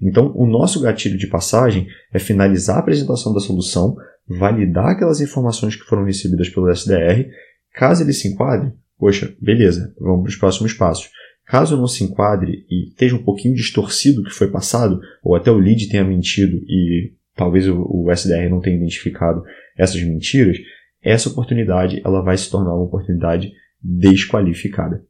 Então, 0.01 0.31
o 0.35 0.45
nosso 0.45 0.79
gatilho 0.79 1.17
de 1.17 1.27
passagem 1.27 1.87
é 2.13 2.19
finalizar 2.19 2.77
a 2.77 2.79
apresentação 2.79 3.33
da 3.33 3.39
solução, 3.39 3.95
validar 4.27 4.89
aquelas 4.89 5.21
informações 5.21 5.75
que 5.75 5.85
foram 5.85 6.03
recebidas 6.03 6.49
pelo 6.49 6.69
SDR. 6.69 7.27
Caso 7.73 8.03
ele 8.03 8.13
se 8.13 8.27
enquadre, 8.27 8.71
poxa, 8.97 9.33
beleza, 9.41 9.93
vamos 9.99 10.23
para 10.23 10.29
os 10.29 10.35
próximos 10.35 10.73
passos. 10.73 11.09
Caso 11.45 11.77
não 11.77 11.87
se 11.87 12.03
enquadre 12.03 12.65
e 12.69 12.89
esteja 12.89 13.15
um 13.15 13.23
pouquinho 13.23 13.55
distorcido 13.55 14.21
o 14.21 14.23
que 14.23 14.33
foi 14.33 14.51
passado, 14.51 14.99
ou 15.23 15.35
até 15.35 15.49
o 15.49 15.57
lead 15.57 15.87
tenha 15.87 16.03
mentido 16.03 16.57
e 16.67 17.13
talvez 17.35 17.67
o, 17.69 18.11
SDR 18.11 18.49
não 18.49 18.59
tenha 18.59 18.75
identificado 18.75 19.43
essas 19.77 20.01
mentiras, 20.03 20.57
essa 21.01 21.29
oportunidade 21.29 22.01
ela 22.03 22.21
vai 22.21 22.35
se 22.37 22.49
tornar 22.49 22.73
uma 22.73 22.83
oportunidade 22.83 23.53
desqualificada. 23.81 25.05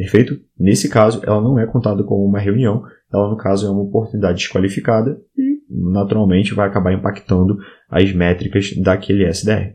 Perfeito? 0.00 0.40
Nesse 0.58 0.88
caso, 0.88 1.20
ela 1.26 1.42
não 1.42 1.58
é 1.58 1.66
contada 1.66 2.02
como 2.02 2.24
uma 2.24 2.38
reunião, 2.38 2.82
ela 3.12 3.28
no 3.28 3.36
caso 3.36 3.66
é 3.66 3.70
uma 3.70 3.82
oportunidade 3.82 4.38
desqualificada 4.38 5.20
e 5.36 5.58
naturalmente 5.68 6.54
vai 6.54 6.66
acabar 6.66 6.94
impactando 6.94 7.58
as 7.86 8.10
métricas 8.10 8.72
daquele 8.78 9.26
SDR. 9.26 9.74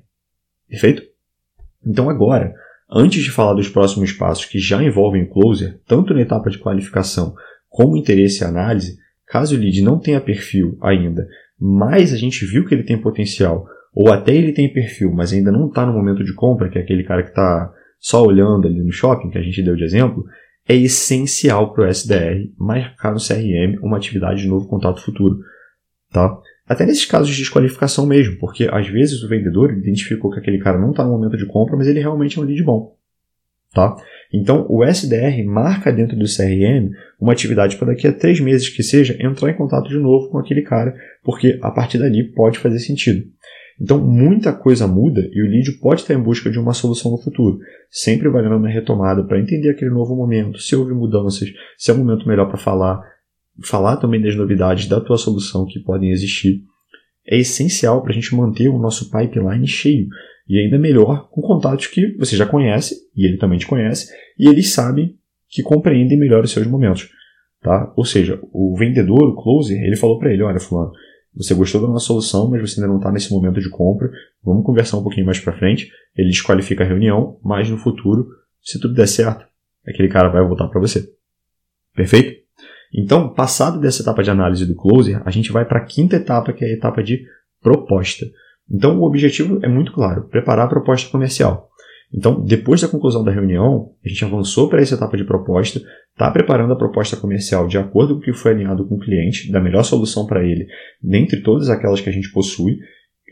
Perfeito? 0.67 1.03
Então 1.86 2.10
agora, 2.10 2.55
antes 2.89 3.24
de 3.24 3.29
falar 3.29 3.53
dos 3.53 3.70
próximos 3.70 4.13
passos 4.13 4.46
que 4.46 4.58
já 4.58 4.82
envolvem 4.82 5.22
o 5.22 5.29
closer, 5.29 5.79
tanto 5.86 6.12
na 6.12 6.22
etapa 6.22 6.50
de 6.50 6.58
qualificação 6.58 7.36
como 7.70 7.96
interesse 7.96 8.41
e 8.41 8.48
análise, 8.48 8.98
caso 9.27 9.55
o 9.55 9.60
lead 9.60 9.79
não 9.84 10.00
tenha 10.00 10.20
perfil 10.20 10.75
ainda, 10.82 11.27
mas 11.60 12.12
a 12.12 12.17
gente 12.17 12.48
viu 12.48 12.65
que 12.65 12.74
ele 12.74 12.84
tem 12.84 13.00
potencial, 13.00 13.67
ou 13.94 14.12
até 14.12 14.34
ele 14.34 14.53
tem 14.53 14.74
perfil, 14.74 15.12
mas 15.13 15.32
ainda 15.32 15.51
não 15.51 15.67
está 15.67 15.86
no 15.86 15.94
momento 15.94 16.24
de 16.24 16.34
compra, 16.34 16.67
que 16.67 16.79
é 16.79 16.82
aquele 16.82 17.03
cara 17.03 17.22
que 17.22 17.29
está 17.29 17.72
só 18.05 18.21
olhando 18.24 18.67
ali 18.67 18.83
no 18.83 18.91
shopping, 18.91 19.31
que 19.31 19.38
a 19.39 19.41
gente 19.41 19.63
deu 19.63 19.75
de 19.75 19.83
exemplo, 19.83 20.24
é 20.69 20.75
essencial 20.75 21.74
para 21.74 21.85
o 21.85 21.88
SDR 21.88 22.51
marcar 22.55 23.12
no 23.12 23.17
CRM 23.17 23.79
uma 23.81 23.97
atividade 23.97 24.43
de 24.43 24.47
novo 24.47 24.67
contato 24.67 25.01
futuro. 25.01 25.39
Tá? 26.12 26.38
Até 26.67 26.85
nesses 26.85 27.05
casos 27.05 27.29
de 27.29 27.38
desqualificação 27.38 28.05
mesmo, 28.05 28.38
porque 28.38 28.69
às 28.71 28.88
vezes 28.88 29.24
o 29.24 29.27
vendedor 29.27 29.75
identificou 29.75 30.29
que 30.29 30.38
aquele 30.38 30.59
cara 30.59 30.79
não 30.79 30.91
está 30.91 31.03
no 31.03 31.13
momento 31.13 31.35
de 31.35 31.47
compra, 31.47 31.75
mas 31.75 31.88
ele 31.88 32.00
realmente 32.00 32.38
é 32.38 32.41
um 32.43 32.45
lead 32.45 32.62
bom. 32.62 32.95
Tá? 33.74 33.95
Então 34.31 34.67
o 34.69 34.85
SDR 34.85 35.43
marca 35.43 35.91
dentro 35.91 36.15
do 36.15 36.25
CRM 36.25 36.91
uma 37.19 37.33
atividade 37.33 37.75
para 37.75 37.88
daqui 37.88 38.07
a 38.07 38.13
três 38.13 38.39
meses 38.39 38.69
que 38.69 38.83
seja 38.83 39.17
entrar 39.19 39.50
em 39.50 39.57
contato 39.57 39.89
de 39.89 39.97
novo 39.97 40.29
com 40.29 40.38
aquele 40.38 40.62
cara, 40.62 40.95
porque 41.24 41.57
a 41.59 41.71
partir 41.71 41.97
dali 41.97 42.24
pode 42.24 42.59
fazer 42.59 42.77
sentido. 42.77 43.25
Então, 43.79 44.00
muita 44.00 44.53
coisa 44.53 44.88
muda 44.88 45.22
e 45.34 45.41
o 45.41 45.50
lead 45.50 45.74
pode 45.79 46.01
estar 46.01 46.13
em 46.13 46.22
busca 46.22 46.50
de 46.50 46.58
uma 46.58 46.74
solução 46.74 47.12
no 47.12 47.17
futuro, 47.17 47.60
sempre 47.89 48.29
valendo 48.29 48.55
uma 48.55 48.70
retomada 48.70 49.24
para 49.24 49.39
entender 49.39 49.70
aquele 49.70 49.91
novo 49.91 50.15
momento, 50.15 50.60
se 50.60 50.75
houve 50.75 50.94
mudanças, 50.94 51.50
se 51.77 51.91
é 51.91 51.94
o 51.94 51.98
um 51.98 52.00
momento 52.00 52.27
melhor 52.27 52.48
para 52.48 52.58
falar, 52.58 53.01
falar 53.63 53.98
também 53.98 54.22
das 54.22 54.36
novidades 54.36 54.88
da 54.88 55.01
tua 55.01 55.17
solução 55.17 55.65
que 55.65 55.79
podem 55.79 56.12
existir. 56.12 56.62
É 57.27 57.38
essencial 57.38 58.01
para 58.01 58.12
a 58.12 58.13
gente 58.13 58.34
manter 58.34 58.70
o 58.70 58.79
nosso 58.79 59.12
pipeline 59.12 59.67
cheio 59.67 60.08
e 60.48 60.60
ainda 60.60 60.77
melhor 60.77 61.27
com 61.29 61.41
contatos 61.41 61.88
que 61.88 62.15
você 62.17 62.38
já 62.38 62.46
conhece 62.46 62.96
e 63.15 63.25
ele 63.25 63.38
também 63.38 63.58
te 63.58 63.65
conhece 63.65 64.13
e 64.38 64.48
eles 64.48 64.70
sabem 64.70 65.17
que 65.50 65.63
compreendem 65.63 66.17
melhor 66.17 66.44
os 66.44 66.51
seus 66.51 66.67
momentos. 66.67 67.10
Tá? 67.62 67.91
Ou 67.98 68.05
seja, 68.05 68.39
o 68.53 68.75
vendedor, 68.77 69.24
o 69.24 69.36
closer, 69.36 69.82
ele 69.84 69.96
falou 69.96 70.20
para 70.20 70.32
ele, 70.32 70.44
olha 70.44 70.60
fulano, 70.60 70.91
você 71.36 71.54
gostou 71.54 71.82
da 71.82 71.88
nossa 71.88 72.06
solução, 72.06 72.50
mas 72.50 72.62
você 72.62 72.80
ainda 72.80 72.92
não 72.92 72.98
está 72.98 73.12
nesse 73.12 73.32
momento 73.32 73.60
de 73.60 73.70
compra. 73.70 74.10
Vamos 74.44 74.65
conversar 74.65 74.98
um 74.98 75.04
pouquinho 75.04 75.25
mais 75.25 75.39
para 75.39 75.58
frente. 75.58 75.92
Ele 76.15 76.30
desqualifica 76.30 76.84
a 76.84 76.88
reunião, 76.88 77.38
mas 77.44 77.70
no 77.70 77.77
futuro, 77.77 78.27
se 78.62 78.80
tudo 78.80 78.94
der 78.94 79.08
certo, 79.08 79.46
aquele 79.86 80.08
cara 80.08 80.30
vai 80.30 80.46
voltar 80.46 80.68
para 80.68 80.80
você. 80.80 81.10
Perfeito? 81.94 82.46
Então, 82.94 83.34
passado 83.34 83.80
dessa 83.80 84.01
etapa 84.01 84.24
de 84.24 84.30
análise 84.30 84.65
do 84.65 84.75
closer, 84.75 85.22
a 85.25 85.32
gente 85.32 85.51
vai 85.51 85.65
para 85.65 85.80
a 85.80 85.86
quinta 85.86 86.15
etapa, 86.15 86.54
que 86.54 86.63
é 86.63 86.70
a 86.70 86.74
etapa 86.74 87.04
de 87.04 87.25
proposta. 87.62 88.25
Então, 88.72 89.00
o 89.00 89.04
objetivo 89.04 89.60
é 89.62 89.68
muito 89.68 89.92
claro: 89.92 90.30
preparar 90.30 90.65
a 90.65 90.70
proposta 90.70 91.10
comercial. 91.10 91.70
Então, 92.13 92.43
depois 92.43 92.81
da 92.81 92.88
conclusão 92.88 93.24
da 93.24 93.31
reunião, 93.31 93.91
a 94.03 94.07
gente 94.07 94.24
avançou 94.24 94.69
para 94.69 94.81
essa 94.81 94.95
etapa 94.95 95.17
de 95.17 95.24
proposta, 95.24 95.81
está 96.12 96.31
preparando 96.31 96.74
a 96.74 96.77
proposta 96.77 97.17
comercial 97.17 97.67
de 97.67 97.77
acordo 97.77 98.15
com 98.15 98.19
o 98.19 98.24
que 98.24 98.33
foi 98.33 98.51
alinhado 98.51 98.88
com 98.88 98.95
o 98.95 99.00
cliente, 99.00 99.51
da 99.51 99.59
melhor 99.59 99.83
solução 99.83 100.25
para 100.25 100.43
ele, 100.43 100.67
dentre 101.01 101.41
todas 101.41 101.69
aquelas 101.69 102.01
que 102.01 102.09
a 102.09 102.13
gente 102.13 102.31
possui, 102.31 102.77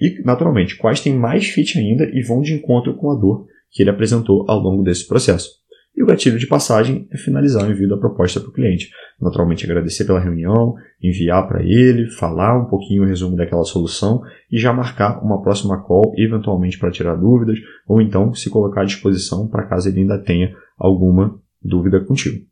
e, 0.01 0.21
naturalmente, 0.25 0.75
quais 0.75 0.99
têm 0.99 1.15
mais 1.15 1.45
fit 1.45 1.77
ainda 1.77 2.05
e 2.13 2.21
vão 2.23 2.41
de 2.41 2.53
encontro 2.53 2.95
com 2.95 3.11
a 3.11 3.15
dor 3.15 3.45
que 3.71 3.81
ele 3.81 3.89
apresentou 3.89 4.45
ao 4.47 4.59
longo 4.59 4.83
desse 4.83 5.07
processo. 5.07 5.62
E 5.95 6.01
o 6.01 6.07
gatilho 6.07 6.39
de 6.39 6.47
passagem 6.47 7.07
é 7.11 7.17
finalizar 7.17 7.63
o 7.63 7.71
envio 7.71 7.87
da 7.87 7.97
proposta 7.97 8.39
para 8.39 8.49
o 8.49 8.53
cliente. 8.53 8.89
Naturalmente, 9.21 9.63
agradecer 9.63 10.05
pela 10.05 10.19
reunião, 10.19 10.73
enviar 11.01 11.47
para 11.47 11.61
ele, 11.61 12.09
falar 12.09 12.59
um 12.59 12.65
pouquinho 12.65 13.03
o 13.03 13.05
resumo 13.05 13.37
daquela 13.37 13.63
solução 13.63 14.21
e 14.51 14.57
já 14.57 14.73
marcar 14.73 15.23
uma 15.23 15.41
próxima 15.41 15.83
call, 15.83 16.13
eventualmente 16.17 16.79
para 16.79 16.91
tirar 16.91 17.15
dúvidas, 17.15 17.59
ou 17.87 18.01
então 18.01 18.33
se 18.33 18.49
colocar 18.49 18.81
à 18.81 18.85
disposição 18.85 19.47
para 19.47 19.67
caso 19.67 19.87
ele 19.87 20.01
ainda 20.01 20.17
tenha 20.17 20.55
alguma 20.77 21.39
dúvida 21.61 21.99
contigo. 21.99 22.43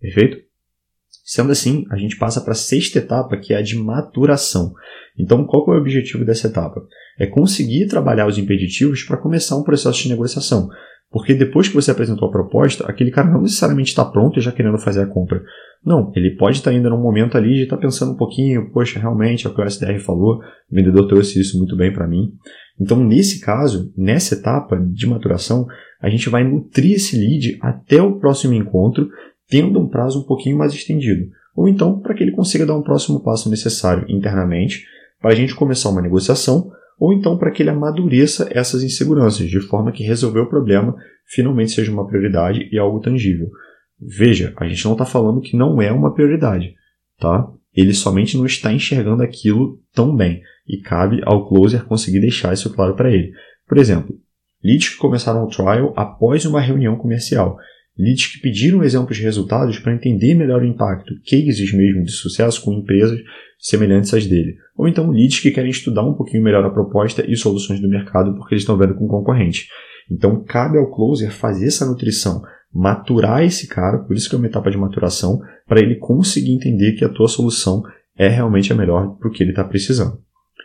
Perfeito? 0.00 0.44
Sendo 1.24 1.52
assim, 1.52 1.84
a 1.90 1.96
gente 1.96 2.16
passa 2.16 2.40
para 2.40 2.52
a 2.52 2.56
sexta 2.56 2.98
etapa, 2.98 3.36
que 3.36 3.54
é 3.54 3.56
a 3.56 3.62
de 3.62 3.76
maturação. 3.76 4.74
Então, 5.18 5.44
qual 5.44 5.72
é 5.72 5.78
o 5.78 5.80
objetivo 5.80 6.24
dessa 6.24 6.48
etapa? 6.48 6.86
É 7.18 7.26
conseguir 7.26 7.86
trabalhar 7.86 8.26
os 8.26 8.36
impeditivos 8.36 9.02
para 9.04 9.16
começar 9.16 9.56
um 9.56 9.62
processo 9.62 10.02
de 10.02 10.10
negociação. 10.10 10.68
Porque 11.10 11.32
depois 11.32 11.68
que 11.68 11.74
você 11.74 11.90
apresentou 11.90 12.28
a 12.28 12.32
proposta, 12.32 12.84
aquele 12.86 13.10
cara 13.10 13.30
não 13.30 13.42
necessariamente 13.42 13.90
está 13.90 14.04
pronto 14.04 14.38
e 14.38 14.42
já 14.42 14.50
querendo 14.50 14.78
fazer 14.78 15.02
a 15.02 15.06
compra. 15.06 15.42
Não, 15.84 16.10
ele 16.16 16.36
pode 16.36 16.56
estar 16.56 16.70
tá 16.70 16.76
ainda 16.76 16.90
num 16.90 17.00
momento 17.00 17.36
ali 17.36 17.54
de 17.54 17.62
estar 17.62 17.76
tá 17.76 17.82
pensando 17.82 18.12
um 18.12 18.16
pouquinho, 18.16 18.70
poxa, 18.72 18.98
realmente 18.98 19.46
é 19.46 19.50
o 19.50 19.54
que 19.54 19.60
o 19.60 19.64
SDR 19.64 19.98
falou, 20.00 20.36
o 20.36 20.74
vendedor 20.74 21.06
trouxe 21.06 21.40
isso 21.40 21.56
muito 21.58 21.76
bem 21.76 21.92
para 21.92 22.08
mim. 22.08 22.32
Então, 22.80 23.02
nesse 23.04 23.40
caso, 23.40 23.92
nessa 23.96 24.34
etapa 24.34 24.76
de 24.76 25.06
maturação, 25.06 25.66
a 26.00 26.08
gente 26.08 26.28
vai 26.28 26.42
nutrir 26.42 26.96
esse 26.96 27.16
lead 27.16 27.58
até 27.60 28.02
o 28.02 28.18
próximo 28.18 28.54
encontro, 28.54 29.08
tendo 29.48 29.78
um 29.78 29.88
prazo 29.88 30.20
um 30.20 30.24
pouquinho 30.24 30.58
mais 30.58 30.74
estendido. 30.74 31.30
Ou 31.54 31.68
então, 31.68 32.00
para 32.00 32.14
que 32.14 32.24
ele 32.24 32.32
consiga 32.32 32.66
dar 32.66 32.76
um 32.76 32.82
próximo 32.82 33.20
passo 33.20 33.48
necessário 33.48 34.04
internamente 34.08 34.84
para 35.20 35.30
a 35.30 35.34
gente 35.34 35.54
começar 35.54 35.90
uma 35.90 36.02
negociação, 36.02 36.72
ou 36.98 37.12
então 37.12 37.36
para 37.36 37.50
que 37.50 37.62
ele 37.62 37.70
amadureça 37.70 38.48
essas 38.50 38.82
inseguranças, 38.82 39.48
de 39.48 39.60
forma 39.60 39.92
que 39.92 40.04
resolver 40.04 40.40
o 40.40 40.48
problema 40.48 40.96
finalmente 41.26 41.72
seja 41.72 41.92
uma 41.92 42.06
prioridade 42.06 42.68
e 42.70 42.78
algo 42.78 43.00
tangível. 43.00 43.50
Veja, 44.00 44.52
a 44.56 44.68
gente 44.68 44.84
não 44.84 44.92
está 44.92 45.04
falando 45.04 45.40
que 45.40 45.56
não 45.56 45.80
é 45.80 45.90
uma 45.92 46.12
prioridade, 46.12 46.74
tá? 47.18 47.48
Ele 47.74 47.92
somente 47.92 48.36
não 48.36 48.46
está 48.46 48.72
enxergando 48.72 49.22
aquilo 49.22 49.80
tão 49.92 50.14
bem 50.14 50.42
e 50.66 50.78
cabe 50.78 51.20
ao 51.24 51.48
closer 51.48 51.84
conseguir 51.84 52.20
deixar 52.20 52.52
isso 52.52 52.72
claro 52.72 52.94
para 52.94 53.10
ele. 53.10 53.32
Por 53.66 53.78
exemplo, 53.78 54.14
leads 54.62 54.90
que 54.90 54.96
começaram 54.96 55.44
o 55.44 55.48
trial 55.48 55.92
após 55.96 56.44
uma 56.44 56.60
reunião 56.60 56.96
comercial 56.96 57.58
leads 57.98 58.26
que 58.26 58.40
pediram 58.40 58.82
exemplos 58.82 59.16
de 59.16 59.22
resultados 59.22 59.78
para 59.78 59.94
entender 59.94 60.34
melhor 60.34 60.62
o 60.62 60.66
impacto, 60.66 61.14
cases 61.28 61.72
mesmo 61.72 62.04
de 62.04 62.12
sucesso 62.12 62.62
com 62.62 62.72
empresas 62.72 63.20
semelhantes 63.58 64.12
às 64.12 64.26
dele. 64.26 64.56
Ou 64.76 64.88
então 64.88 65.10
leads 65.10 65.40
que 65.40 65.50
querem 65.50 65.70
estudar 65.70 66.02
um 66.02 66.14
pouquinho 66.14 66.42
melhor 66.42 66.64
a 66.64 66.70
proposta 66.70 67.24
e 67.26 67.36
soluções 67.36 67.80
do 67.80 67.88
mercado 67.88 68.34
porque 68.34 68.54
eles 68.54 68.62
estão 68.62 68.76
vendo 68.76 68.94
com 68.94 69.06
concorrente. 69.06 69.68
Então 70.10 70.42
cabe 70.44 70.76
ao 70.76 70.90
closer 70.90 71.30
fazer 71.30 71.66
essa 71.66 71.86
nutrição, 71.86 72.42
maturar 72.72 73.42
esse 73.44 73.68
cara, 73.68 73.98
por 73.98 74.16
isso 74.16 74.28
que 74.28 74.34
é 74.34 74.38
uma 74.38 74.48
etapa 74.48 74.70
de 74.70 74.76
maturação, 74.76 75.40
para 75.66 75.80
ele 75.80 75.94
conseguir 75.96 76.52
entender 76.52 76.92
que 76.92 77.04
a 77.04 77.08
tua 77.08 77.28
solução 77.28 77.82
é 78.16 78.28
realmente 78.28 78.72
a 78.72 78.76
melhor 78.76 79.16
para 79.16 79.28
o 79.28 79.30
que 79.30 79.42
ele 79.42 79.50
está 79.50 79.64
precisando. 79.64 80.18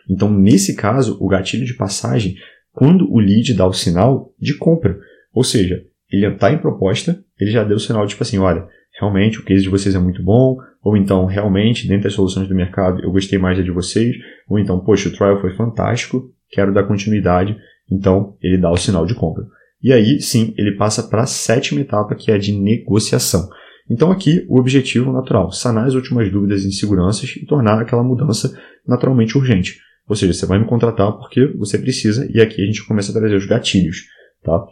Então, 0.08 0.30
nesse 0.30 0.74
caso, 0.74 1.16
o 1.20 1.28
gatilho 1.28 1.64
de 1.64 1.74
passagem, 1.74 2.34
quando 2.72 3.10
o 3.10 3.18
lead 3.18 3.54
dá 3.54 3.66
o 3.66 3.72
sinal 3.72 4.34
de 4.38 4.54
compra, 4.54 4.98
ou 5.32 5.44
seja, 5.44 5.84
ele 6.10 6.26
está 6.26 6.52
em 6.52 6.58
proposta, 6.58 7.22
ele 7.38 7.50
já 7.50 7.64
deu 7.64 7.76
o 7.76 7.80
sinal 7.80 8.06
tipo 8.06 8.22
assim, 8.22 8.38
olha, 8.38 8.66
realmente 8.98 9.38
o 9.38 9.44
case 9.44 9.62
de 9.62 9.68
vocês 9.68 9.94
é 9.94 9.98
muito 9.98 10.22
bom, 10.22 10.58
ou 10.82 10.96
então 10.96 11.26
realmente, 11.26 11.86
dentre 11.86 12.08
as 12.08 12.14
soluções 12.14 12.48
do 12.48 12.54
mercado, 12.54 13.02
eu 13.02 13.10
gostei 13.10 13.38
mais 13.38 13.56
da 13.56 13.64
de 13.64 13.70
vocês, 13.70 14.16
ou 14.48 14.58
então, 14.58 14.80
poxa, 14.80 15.08
o 15.08 15.12
trial 15.12 15.40
foi 15.40 15.54
fantástico, 15.54 16.30
quero 16.50 16.72
dar 16.72 16.84
continuidade, 16.84 17.56
então 17.90 18.36
ele 18.42 18.58
dá 18.58 18.70
o 18.70 18.76
sinal 18.76 19.06
de 19.06 19.14
compra. 19.14 19.44
E 19.82 19.92
aí, 19.92 20.20
sim, 20.20 20.54
ele 20.58 20.76
passa 20.76 21.02
para 21.02 21.22
a 21.22 21.26
sétima 21.26 21.80
etapa, 21.80 22.14
que 22.14 22.30
é 22.30 22.34
a 22.34 22.38
de 22.38 22.52
negociação. 22.52 23.48
Então 23.90 24.12
aqui, 24.12 24.44
o 24.48 24.58
objetivo 24.58 25.12
natural, 25.12 25.50
sanar 25.50 25.86
as 25.86 25.94
últimas 25.94 26.30
dúvidas 26.30 26.64
e 26.64 26.68
inseguranças 26.68 27.34
e 27.36 27.44
tornar 27.46 27.80
aquela 27.80 28.04
mudança 28.04 28.56
naturalmente 28.86 29.36
urgente. 29.36 29.80
Ou 30.08 30.14
seja, 30.14 30.32
você 30.32 30.46
vai 30.46 30.58
me 30.58 30.66
contratar 30.66 31.12
porque 31.12 31.46
você 31.56 31.78
precisa, 31.78 32.28
e 32.32 32.40
aqui 32.40 32.62
a 32.62 32.66
gente 32.66 32.86
começa 32.86 33.10
a 33.10 33.14
trazer 33.14 33.34
os 33.34 33.46
gatilhos, 33.46 34.06
tá? 34.42 34.64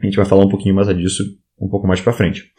A 0.00 0.06
gente 0.06 0.16
vai 0.16 0.24
falar 0.24 0.44
um 0.44 0.48
pouquinho 0.48 0.74
mais 0.74 0.88
disso 0.96 1.24
um 1.60 1.68
pouco 1.68 1.86
mais 1.86 2.00
para 2.00 2.12
frente. 2.12 2.50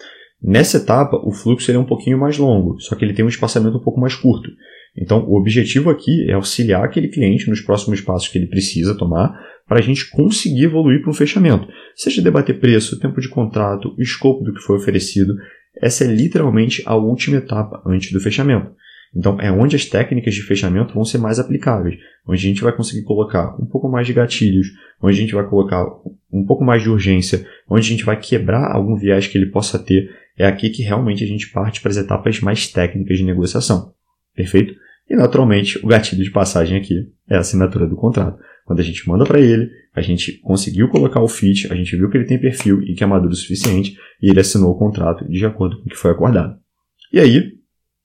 Nessa 0.42 0.78
etapa, 0.78 1.18
o 1.24 1.32
fluxo 1.32 1.72
é 1.72 1.78
um 1.78 1.86
pouquinho 1.86 2.20
mais 2.20 2.38
longo, 2.38 2.80
só 2.80 2.96
que 2.96 3.06
ele 3.06 3.14
tem 3.14 3.24
um 3.24 3.30
espaçamento 3.30 3.78
um 3.78 3.82
pouco 3.82 4.00
mais 4.00 4.16
curto. 4.16 4.50
Então, 4.98 5.24
o 5.28 5.38
objetivo 5.38 5.90
aqui 5.90 6.30
é 6.30 6.34
auxiliar 6.34 6.84
aquele 6.84 7.08
cliente 7.08 7.50
nos 7.50 7.62
próximos 7.62 8.02
passos 8.02 8.28
que 8.28 8.38
ele 8.38 8.48
precisa 8.48 8.98
tomar 8.98 9.40
para 9.68 9.80
a 9.80 9.82
gente 9.82 10.10
conseguir 10.10 10.66
evoluir 10.66 11.02
para 11.02 11.12
um 11.12 11.14
fechamento. 11.14 11.68
Seja 11.96 12.22
debater 12.22 12.60
preço, 12.60 13.00
tempo 13.00 13.22
de 13.22 13.30
contrato, 13.30 13.96
escopo 14.00 14.44
do 14.44 14.54
que 14.54 14.62
foi 14.62 14.76
oferecido, 14.76 15.34
essa 15.82 16.04
é 16.04 16.08
literalmente 16.08 16.84
a 16.86 16.96
última 16.96 17.38
etapa 17.38 17.82
antes 17.86 18.12
do 18.12 18.20
fechamento. 18.20 18.72
Então, 19.14 19.40
é 19.42 19.52
onde 19.52 19.76
as 19.76 19.86
técnicas 19.86 20.34
de 20.34 20.42
fechamento 20.42 20.94
vão 20.94 21.04
ser 21.04 21.18
mais 21.18 21.38
aplicáveis, 21.38 22.00
onde 22.26 22.40
a 22.40 22.50
gente 22.50 22.64
vai 22.64 22.74
conseguir 22.74 23.04
colocar 23.04 23.56
um 23.62 23.66
pouco 23.66 23.90
mais 23.90 24.08
de 24.08 24.14
gatilhos, 24.14 24.68
onde 25.02 25.18
a 25.18 25.22
gente 25.22 25.34
vai 25.34 25.46
colocar 25.48 25.86
um 26.32 26.46
pouco 26.46 26.64
mais 26.64 26.82
de 26.82 26.90
urgência, 26.90 27.46
onde 27.70 27.86
a 27.86 27.90
gente 27.90 28.06
vai 28.06 28.18
quebrar 28.18 28.72
algum 28.72 28.96
viés 28.96 29.28
que 29.28 29.38
ele 29.38 29.48
possa 29.48 29.78
ter. 29.78 30.10
É 30.38 30.46
aqui 30.46 30.70
que 30.70 30.82
realmente 30.82 31.24
a 31.24 31.28
gente 31.28 31.50
parte 31.50 31.82
para 31.82 31.92
as 31.92 31.98
etapas 31.98 32.40
mais 32.40 32.68
técnicas 32.68 33.18
de 33.18 33.26
negociação. 33.26 33.94
Perfeito? 34.34 34.74
E, 35.10 35.16
naturalmente, 35.16 35.78
o 35.84 35.88
gatilho 35.88 36.24
de 36.24 36.32
passagem 36.32 36.78
aqui 36.78 37.12
é 37.30 37.36
a 37.36 37.40
assinatura 37.40 37.86
do 37.86 37.98
contrato. 37.98 38.42
Quando 38.66 38.80
a 38.80 38.84
gente 38.84 39.06
manda 39.10 39.26
para 39.26 39.42
ele, 39.42 39.70
a 39.94 40.00
gente 40.00 40.40
conseguiu 40.40 40.88
colocar 40.88 41.22
o 41.22 41.28
fit, 41.28 41.70
a 41.70 41.76
gente 41.76 41.98
viu 41.98 42.10
que 42.10 42.18
ele 42.18 42.26
tem 42.26 42.40
perfil 42.40 42.82
e 42.84 42.94
que 42.94 43.04
é 43.04 43.08
maduro 43.08 43.34
o 43.34 43.36
suficiente, 43.36 43.98
e 44.22 44.30
ele 44.30 44.40
assinou 44.40 44.72
o 44.72 44.78
contrato 44.78 45.28
de 45.28 45.46
acordo 45.46 45.78
com 45.78 45.86
o 45.86 45.90
que 45.90 45.98
foi 45.98 46.12
acordado. 46.12 46.58
E 47.12 47.20
aí, 47.20 47.61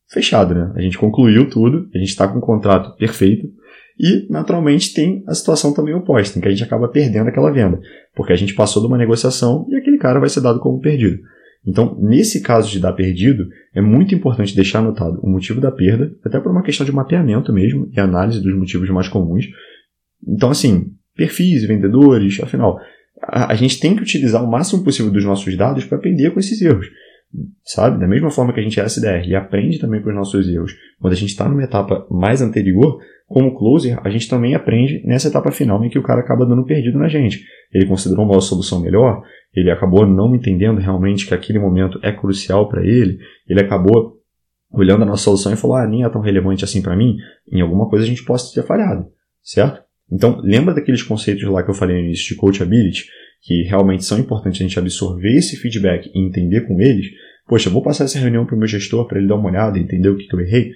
fechado, 0.08 0.54
né? 0.54 0.72
A 0.74 0.80
gente 0.80 0.98
concluiu 0.98 1.48
tudo, 1.48 1.88
a 1.94 1.98
gente 1.98 2.08
está 2.08 2.28
com 2.28 2.38
o 2.38 2.42
contrato 2.42 2.96
perfeito 2.96 3.48
e, 3.98 4.26
naturalmente, 4.30 4.92
tem 4.92 5.24
a 5.26 5.34
situação 5.34 5.72
também 5.72 5.94
oposta, 5.94 6.38
em 6.38 6.42
que 6.42 6.48
a 6.48 6.50
gente 6.50 6.62
acaba 6.62 6.88
perdendo 6.88 7.28
aquela 7.28 7.50
venda, 7.50 7.80
porque 8.14 8.32
a 8.32 8.36
gente 8.36 8.54
passou 8.54 8.82
de 8.82 8.88
uma 8.88 8.98
negociação 8.98 9.66
e 9.70 9.76
aquele 9.76 9.98
cara 9.98 10.20
vai 10.20 10.28
ser 10.28 10.40
dado 10.40 10.60
como 10.60 10.80
perdido. 10.80 11.18
Então, 11.66 11.98
nesse 12.00 12.42
caso 12.42 12.70
de 12.70 12.78
dar 12.78 12.92
perdido, 12.92 13.48
é 13.74 13.80
muito 13.80 14.14
importante 14.14 14.54
deixar 14.54 14.78
anotado 14.78 15.18
o 15.22 15.28
motivo 15.28 15.60
da 15.60 15.72
perda, 15.72 16.12
até 16.24 16.38
por 16.38 16.52
uma 16.52 16.62
questão 16.62 16.86
de 16.86 16.92
mapeamento 16.92 17.52
mesmo 17.52 17.88
e 17.92 17.98
análise 17.98 18.40
dos 18.40 18.56
motivos 18.56 18.88
mais 18.90 19.08
comuns. 19.08 19.46
Então, 20.26 20.50
assim, 20.50 20.92
perfis, 21.16 21.66
vendedores, 21.66 22.38
afinal, 22.40 22.78
a, 23.20 23.52
a 23.52 23.54
gente 23.56 23.80
tem 23.80 23.96
que 23.96 24.02
utilizar 24.02 24.44
o 24.44 24.50
máximo 24.50 24.84
possível 24.84 25.10
dos 25.10 25.24
nossos 25.24 25.56
dados 25.56 25.84
para 25.84 25.98
aprender 25.98 26.30
com 26.30 26.38
esses 26.38 26.60
erros 26.62 26.86
sabe? 27.64 27.98
Da 27.98 28.06
mesma 28.06 28.30
forma 28.30 28.52
que 28.52 28.60
a 28.60 28.62
gente 28.62 28.80
é 28.80 28.84
SDR 28.84 29.26
e 29.26 29.34
aprende 29.34 29.78
também 29.78 30.02
com 30.02 30.08
os 30.08 30.14
nossos 30.14 30.48
erros, 30.48 30.72
quando 31.00 31.12
a 31.12 31.16
gente 31.16 31.30
está 31.30 31.48
numa 31.48 31.64
etapa 31.64 32.06
mais 32.10 32.40
anterior, 32.40 32.98
como 33.26 33.56
closer, 33.56 33.98
a 34.04 34.08
gente 34.08 34.28
também 34.28 34.54
aprende 34.54 35.02
nessa 35.04 35.28
etapa 35.28 35.50
final 35.50 35.84
em 35.84 35.88
que 35.88 35.98
o 35.98 36.02
cara 36.02 36.20
acaba 36.20 36.46
dando 36.46 36.64
perdido 36.64 36.98
na 36.98 37.08
gente. 37.08 37.44
Ele 37.72 37.86
considerou 37.86 38.24
uma 38.24 38.40
solução 38.40 38.80
melhor, 38.80 39.22
ele 39.54 39.70
acabou 39.70 40.06
não 40.06 40.34
entendendo 40.34 40.78
realmente 40.78 41.26
que 41.26 41.34
aquele 41.34 41.58
momento 41.58 41.98
é 42.02 42.12
crucial 42.12 42.68
para 42.68 42.84
ele, 42.84 43.18
ele 43.48 43.60
acabou 43.60 44.16
olhando 44.70 45.02
a 45.02 45.06
nossa 45.06 45.24
solução 45.24 45.52
e 45.52 45.56
falou: 45.56 45.76
ah, 45.76 45.86
nem 45.86 46.04
é 46.04 46.08
tão 46.08 46.20
relevante 46.20 46.64
assim 46.64 46.80
para 46.80 46.96
mim, 46.96 47.16
em 47.50 47.60
alguma 47.60 47.88
coisa 47.88 48.04
a 48.04 48.08
gente 48.08 48.24
possa 48.24 48.54
ter 48.54 48.66
falhado, 48.66 49.06
certo? 49.42 49.85
Então, 50.10 50.40
lembra 50.42 50.74
daqueles 50.74 51.02
conceitos 51.02 51.44
lá 51.44 51.62
que 51.62 51.70
eu 51.70 51.74
falei 51.74 51.96
no 51.96 52.04
início 52.04 52.28
de 52.28 52.36
coachability? 52.36 53.04
que 53.46 53.62
realmente 53.62 54.04
são 54.04 54.18
importantes 54.18 54.60
a 54.60 54.64
gente 54.64 54.78
absorver 54.78 55.36
esse 55.36 55.56
feedback 55.56 56.10
e 56.12 56.26
entender 56.26 56.62
com 56.62 56.80
eles, 56.80 57.06
poxa, 57.46 57.70
vou 57.70 57.80
passar 57.80 58.04
essa 58.04 58.18
reunião 58.18 58.44
para 58.44 58.56
o 58.56 58.58
meu 58.58 58.66
gestor 58.66 59.06
para 59.06 59.18
ele 59.18 59.28
dar 59.28 59.36
uma 59.36 59.48
olhada, 59.48 59.78
entender 59.78 60.08
o 60.08 60.16
que, 60.16 60.26
que 60.26 60.34
eu 60.34 60.40
errei, 60.40 60.72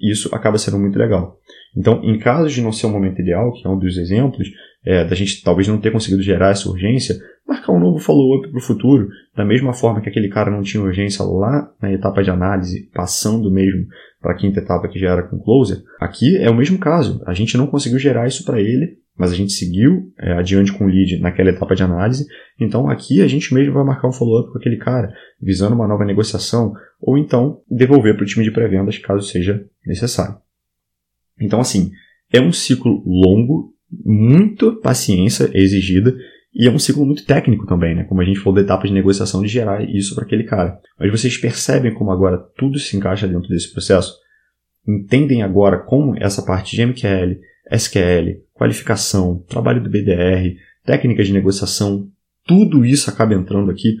isso 0.00 0.34
acaba 0.34 0.56
sendo 0.56 0.78
muito 0.78 0.98
legal. 0.98 1.38
Então, 1.76 2.02
em 2.02 2.18
casos 2.18 2.54
de 2.54 2.62
não 2.62 2.72
ser 2.72 2.86
o 2.86 2.90
momento 2.90 3.20
ideal, 3.20 3.52
que 3.52 3.66
é 3.66 3.70
um 3.70 3.78
dos 3.78 3.98
exemplos, 3.98 4.48
é, 4.86 5.04
da 5.04 5.16
gente 5.16 5.42
talvez 5.42 5.66
não 5.66 5.78
ter 5.78 5.90
conseguido 5.90 6.22
gerar 6.22 6.50
essa 6.50 6.68
urgência, 6.68 7.16
marcar 7.46 7.72
um 7.72 7.80
novo 7.80 7.98
follow-up 7.98 8.48
para 8.48 8.58
o 8.58 8.62
futuro, 8.62 9.08
da 9.36 9.44
mesma 9.44 9.72
forma 9.72 10.00
que 10.00 10.08
aquele 10.08 10.28
cara 10.28 10.50
não 10.50 10.62
tinha 10.62 10.82
urgência 10.82 11.24
lá 11.24 11.70
na 11.82 11.92
etapa 11.92 12.22
de 12.22 12.30
análise, 12.30 12.88
passando 12.94 13.50
mesmo 13.50 13.86
para 14.20 14.32
a 14.32 14.36
quinta 14.36 14.60
etapa 14.60 14.88
que 14.88 14.98
já 14.98 15.10
era 15.10 15.22
com 15.24 15.38
closer, 15.38 15.82
aqui 16.00 16.36
é 16.36 16.48
o 16.48 16.56
mesmo 16.56 16.78
caso. 16.78 17.20
A 17.26 17.34
gente 17.34 17.56
não 17.56 17.66
conseguiu 17.66 17.98
gerar 17.98 18.26
isso 18.26 18.44
para 18.44 18.60
ele, 18.60 18.98
mas 19.18 19.32
a 19.32 19.34
gente 19.34 19.52
seguiu 19.52 20.12
é, 20.18 20.32
adiante 20.32 20.72
com 20.72 20.84
o 20.84 20.88
lead 20.88 21.18
naquela 21.20 21.50
etapa 21.50 21.74
de 21.74 21.82
análise. 21.82 22.26
Então 22.60 22.88
aqui 22.88 23.22
a 23.22 23.26
gente 23.26 23.52
mesmo 23.54 23.74
vai 23.74 23.84
marcar 23.84 24.08
um 24.08 24.12
follow-up 24.12 24.52
com 24.52 24.58
aquele 24.58 24.76
cara, 24.76 25.12
visando 25.40 25.74
uma 25.74 25.88
nova 25.88 26.04
negociação, 26.04 26.74
ou 27.00 27.18
então 27.18 27.60
devolver 27.70 28.14
para 28.14 28.24
o 28.24 28.26
time 28.26 28.44
de 28.44 28.50
pré-vendas 28.50 28.98
caso 28.98 29.26
seja 29.26 29.64
necessário. 29.84 30.36
Então, 31.40 31.60
assim, 31.60 31.90
é 32.32 32.40
um 32.40 32.52
ciclo 32.52 33.02
longo, 33.06 33.74
muita 33.90 34.72
paciência 34.72 35.50
exigida, 35.54 36.16
e 36.54 36.66
é 36.66 36.70
um 36.70 36.78
ciclo 36.78 37.04
muito 37.04 37.24
técnico 37.26 37.66
também, 37.66 37.94
né? 37.94 38.04
Como 38.04 38.20
a 38.20 38.24
gente 38.24 38.38
falou 38.38 38.54
da 38.54 38.62
etapa 38.62 38.86
de 38.86 38.94
negociação 38.94 39.42
de 39.42 39.48
gerar 39.48 39.84
isso 39.88 40.14
para 40.14 40.24
aquele 40.24 40.44
cara. 40.44 40.80
Mas 40.98 41.10
vocês 41.10 41.36
percebem 41.36 41.92
como 41.92 42.10
agora 42.10 42.38
tudo 42.56 42.78
se 42.78 42.96
encaixa 42.96 43.28
dentro 43.28 43.48
desse 43.48 43.70
processo? 43.70 44.14
Entendem 44.88 45.42
agora 45.42 45.78
como 45.78 46.16
essa 46.16 46.42
parte 46.42 46.74
de 46.74 46.86
MQL, 46.86 47.40
SQL, 47.70 48.42
qualificação, 48.54 49.44
trabalho 49.48 49.82
do 49.82 49.90
BDR, 49.90 50.56
técnicas 50.84 51.26
de 51.26 51.32
negociação, 51.32 52.08
tudo 52.46 52.84
isso 52.86 53.10
acaba 53.10 53.34
entrando 53.34 53.70
aqui. 53.70 53.96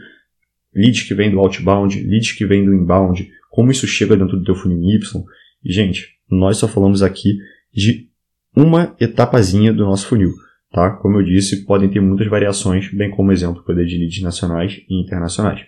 Leads 0.74 1.02
que 1.02 1.14
vem 1.14 1.30
do 1.30 1.40
outbound, 1.40 2.00
leads 2.00 2.32
que 2.32 2.46
vem 2.46 2.64
do 2.64 2.72
inbound, 2.72 3.28
como 3.50 3.70
isso 3.70 3.86
chega 3.86 4.16
dentro 4.16 4.38
do 4.38 4.44
teu 4.44 4.54
funil 4.54 4.78
Y. 4.78 5.24
E, 5.64 5.72
gente, 5.72 6.16
nós 6.30 6.56
só 6.56 6.68
falamos 6.68 7.02
aqui 7.02 7.38
de 7.72 8.08
uma 8.56 8.96
etapazinha 8.98 9.72
do 9.72 9.84
nosso 9.84 10.06
funil. 10.06 10.32
Tá? 10.72 10.90
Como 10.90 11.18
eu 11.18 11.22
disse, 11.22 11.64
podem 11.64 11.88
ter 11.88 12.00
muitas 12.00 12.26
variações, 12.26 12.92
bem 12.92 13.10
como 13.10 13.32
exemplo 13.32 13.62
poder 13.62 13.86
de 13.86 13.98
leads 13.98 14.22
nacionais 14.22 14.80
e 14.88 15.00
internacionais. 15.00 15.60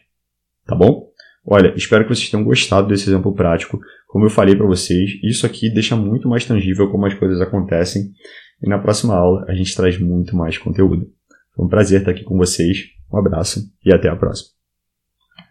Tá 0.67 0.75
bom? 0.75 1.09
Olha, 1.47 1.73
espero 1.77 2.05
que 2.05 2.15
vocês 2.15 2.29
tenham 2.29 2.45
gostado 2.45 2.89
desse 2.89 3.09
exemplo 3.09 3.35
prático. 3.35 3.81
Como 4.07 4.27
eu 4.27 4.31
falei 4.31 4.55
para 4.55 4.67
vocês, 4.67 5.19
isso 5.23 5.47
aqui 5.47 5.73
deixa 5.73 5.97
muito 5.97 6.29
mais 6.29 6.45
tangível 6.45 6.91
como 6.91 7.07
as 7.07 7.15
coisas 7.15 7.41
acontecem. 7.41 8.11
E 8.63 8.69
na 8.69 8.79
próxima 8.79 9.15
aula 9.15 9.45
a 9.49 9.55
gente 9.55 9.75
traz 9.75 9.99
muito 9.99 10.37
mais 10.37 10.59
conteúdo. 10.59 11.07
Foi 11.55 11.65
um 11.65 11.69
prazer 11.69 12.01
estar 12.01 12.11
aqui 12.11 12.25
com 12.25 12.37
vocês. 12.37 12.89
Um 13.13 13.19
abraço 13.19 13.61
e 13.85 13.93
até 13.93 14.09
a 14.09 14.17
próxima. 14.17 14.58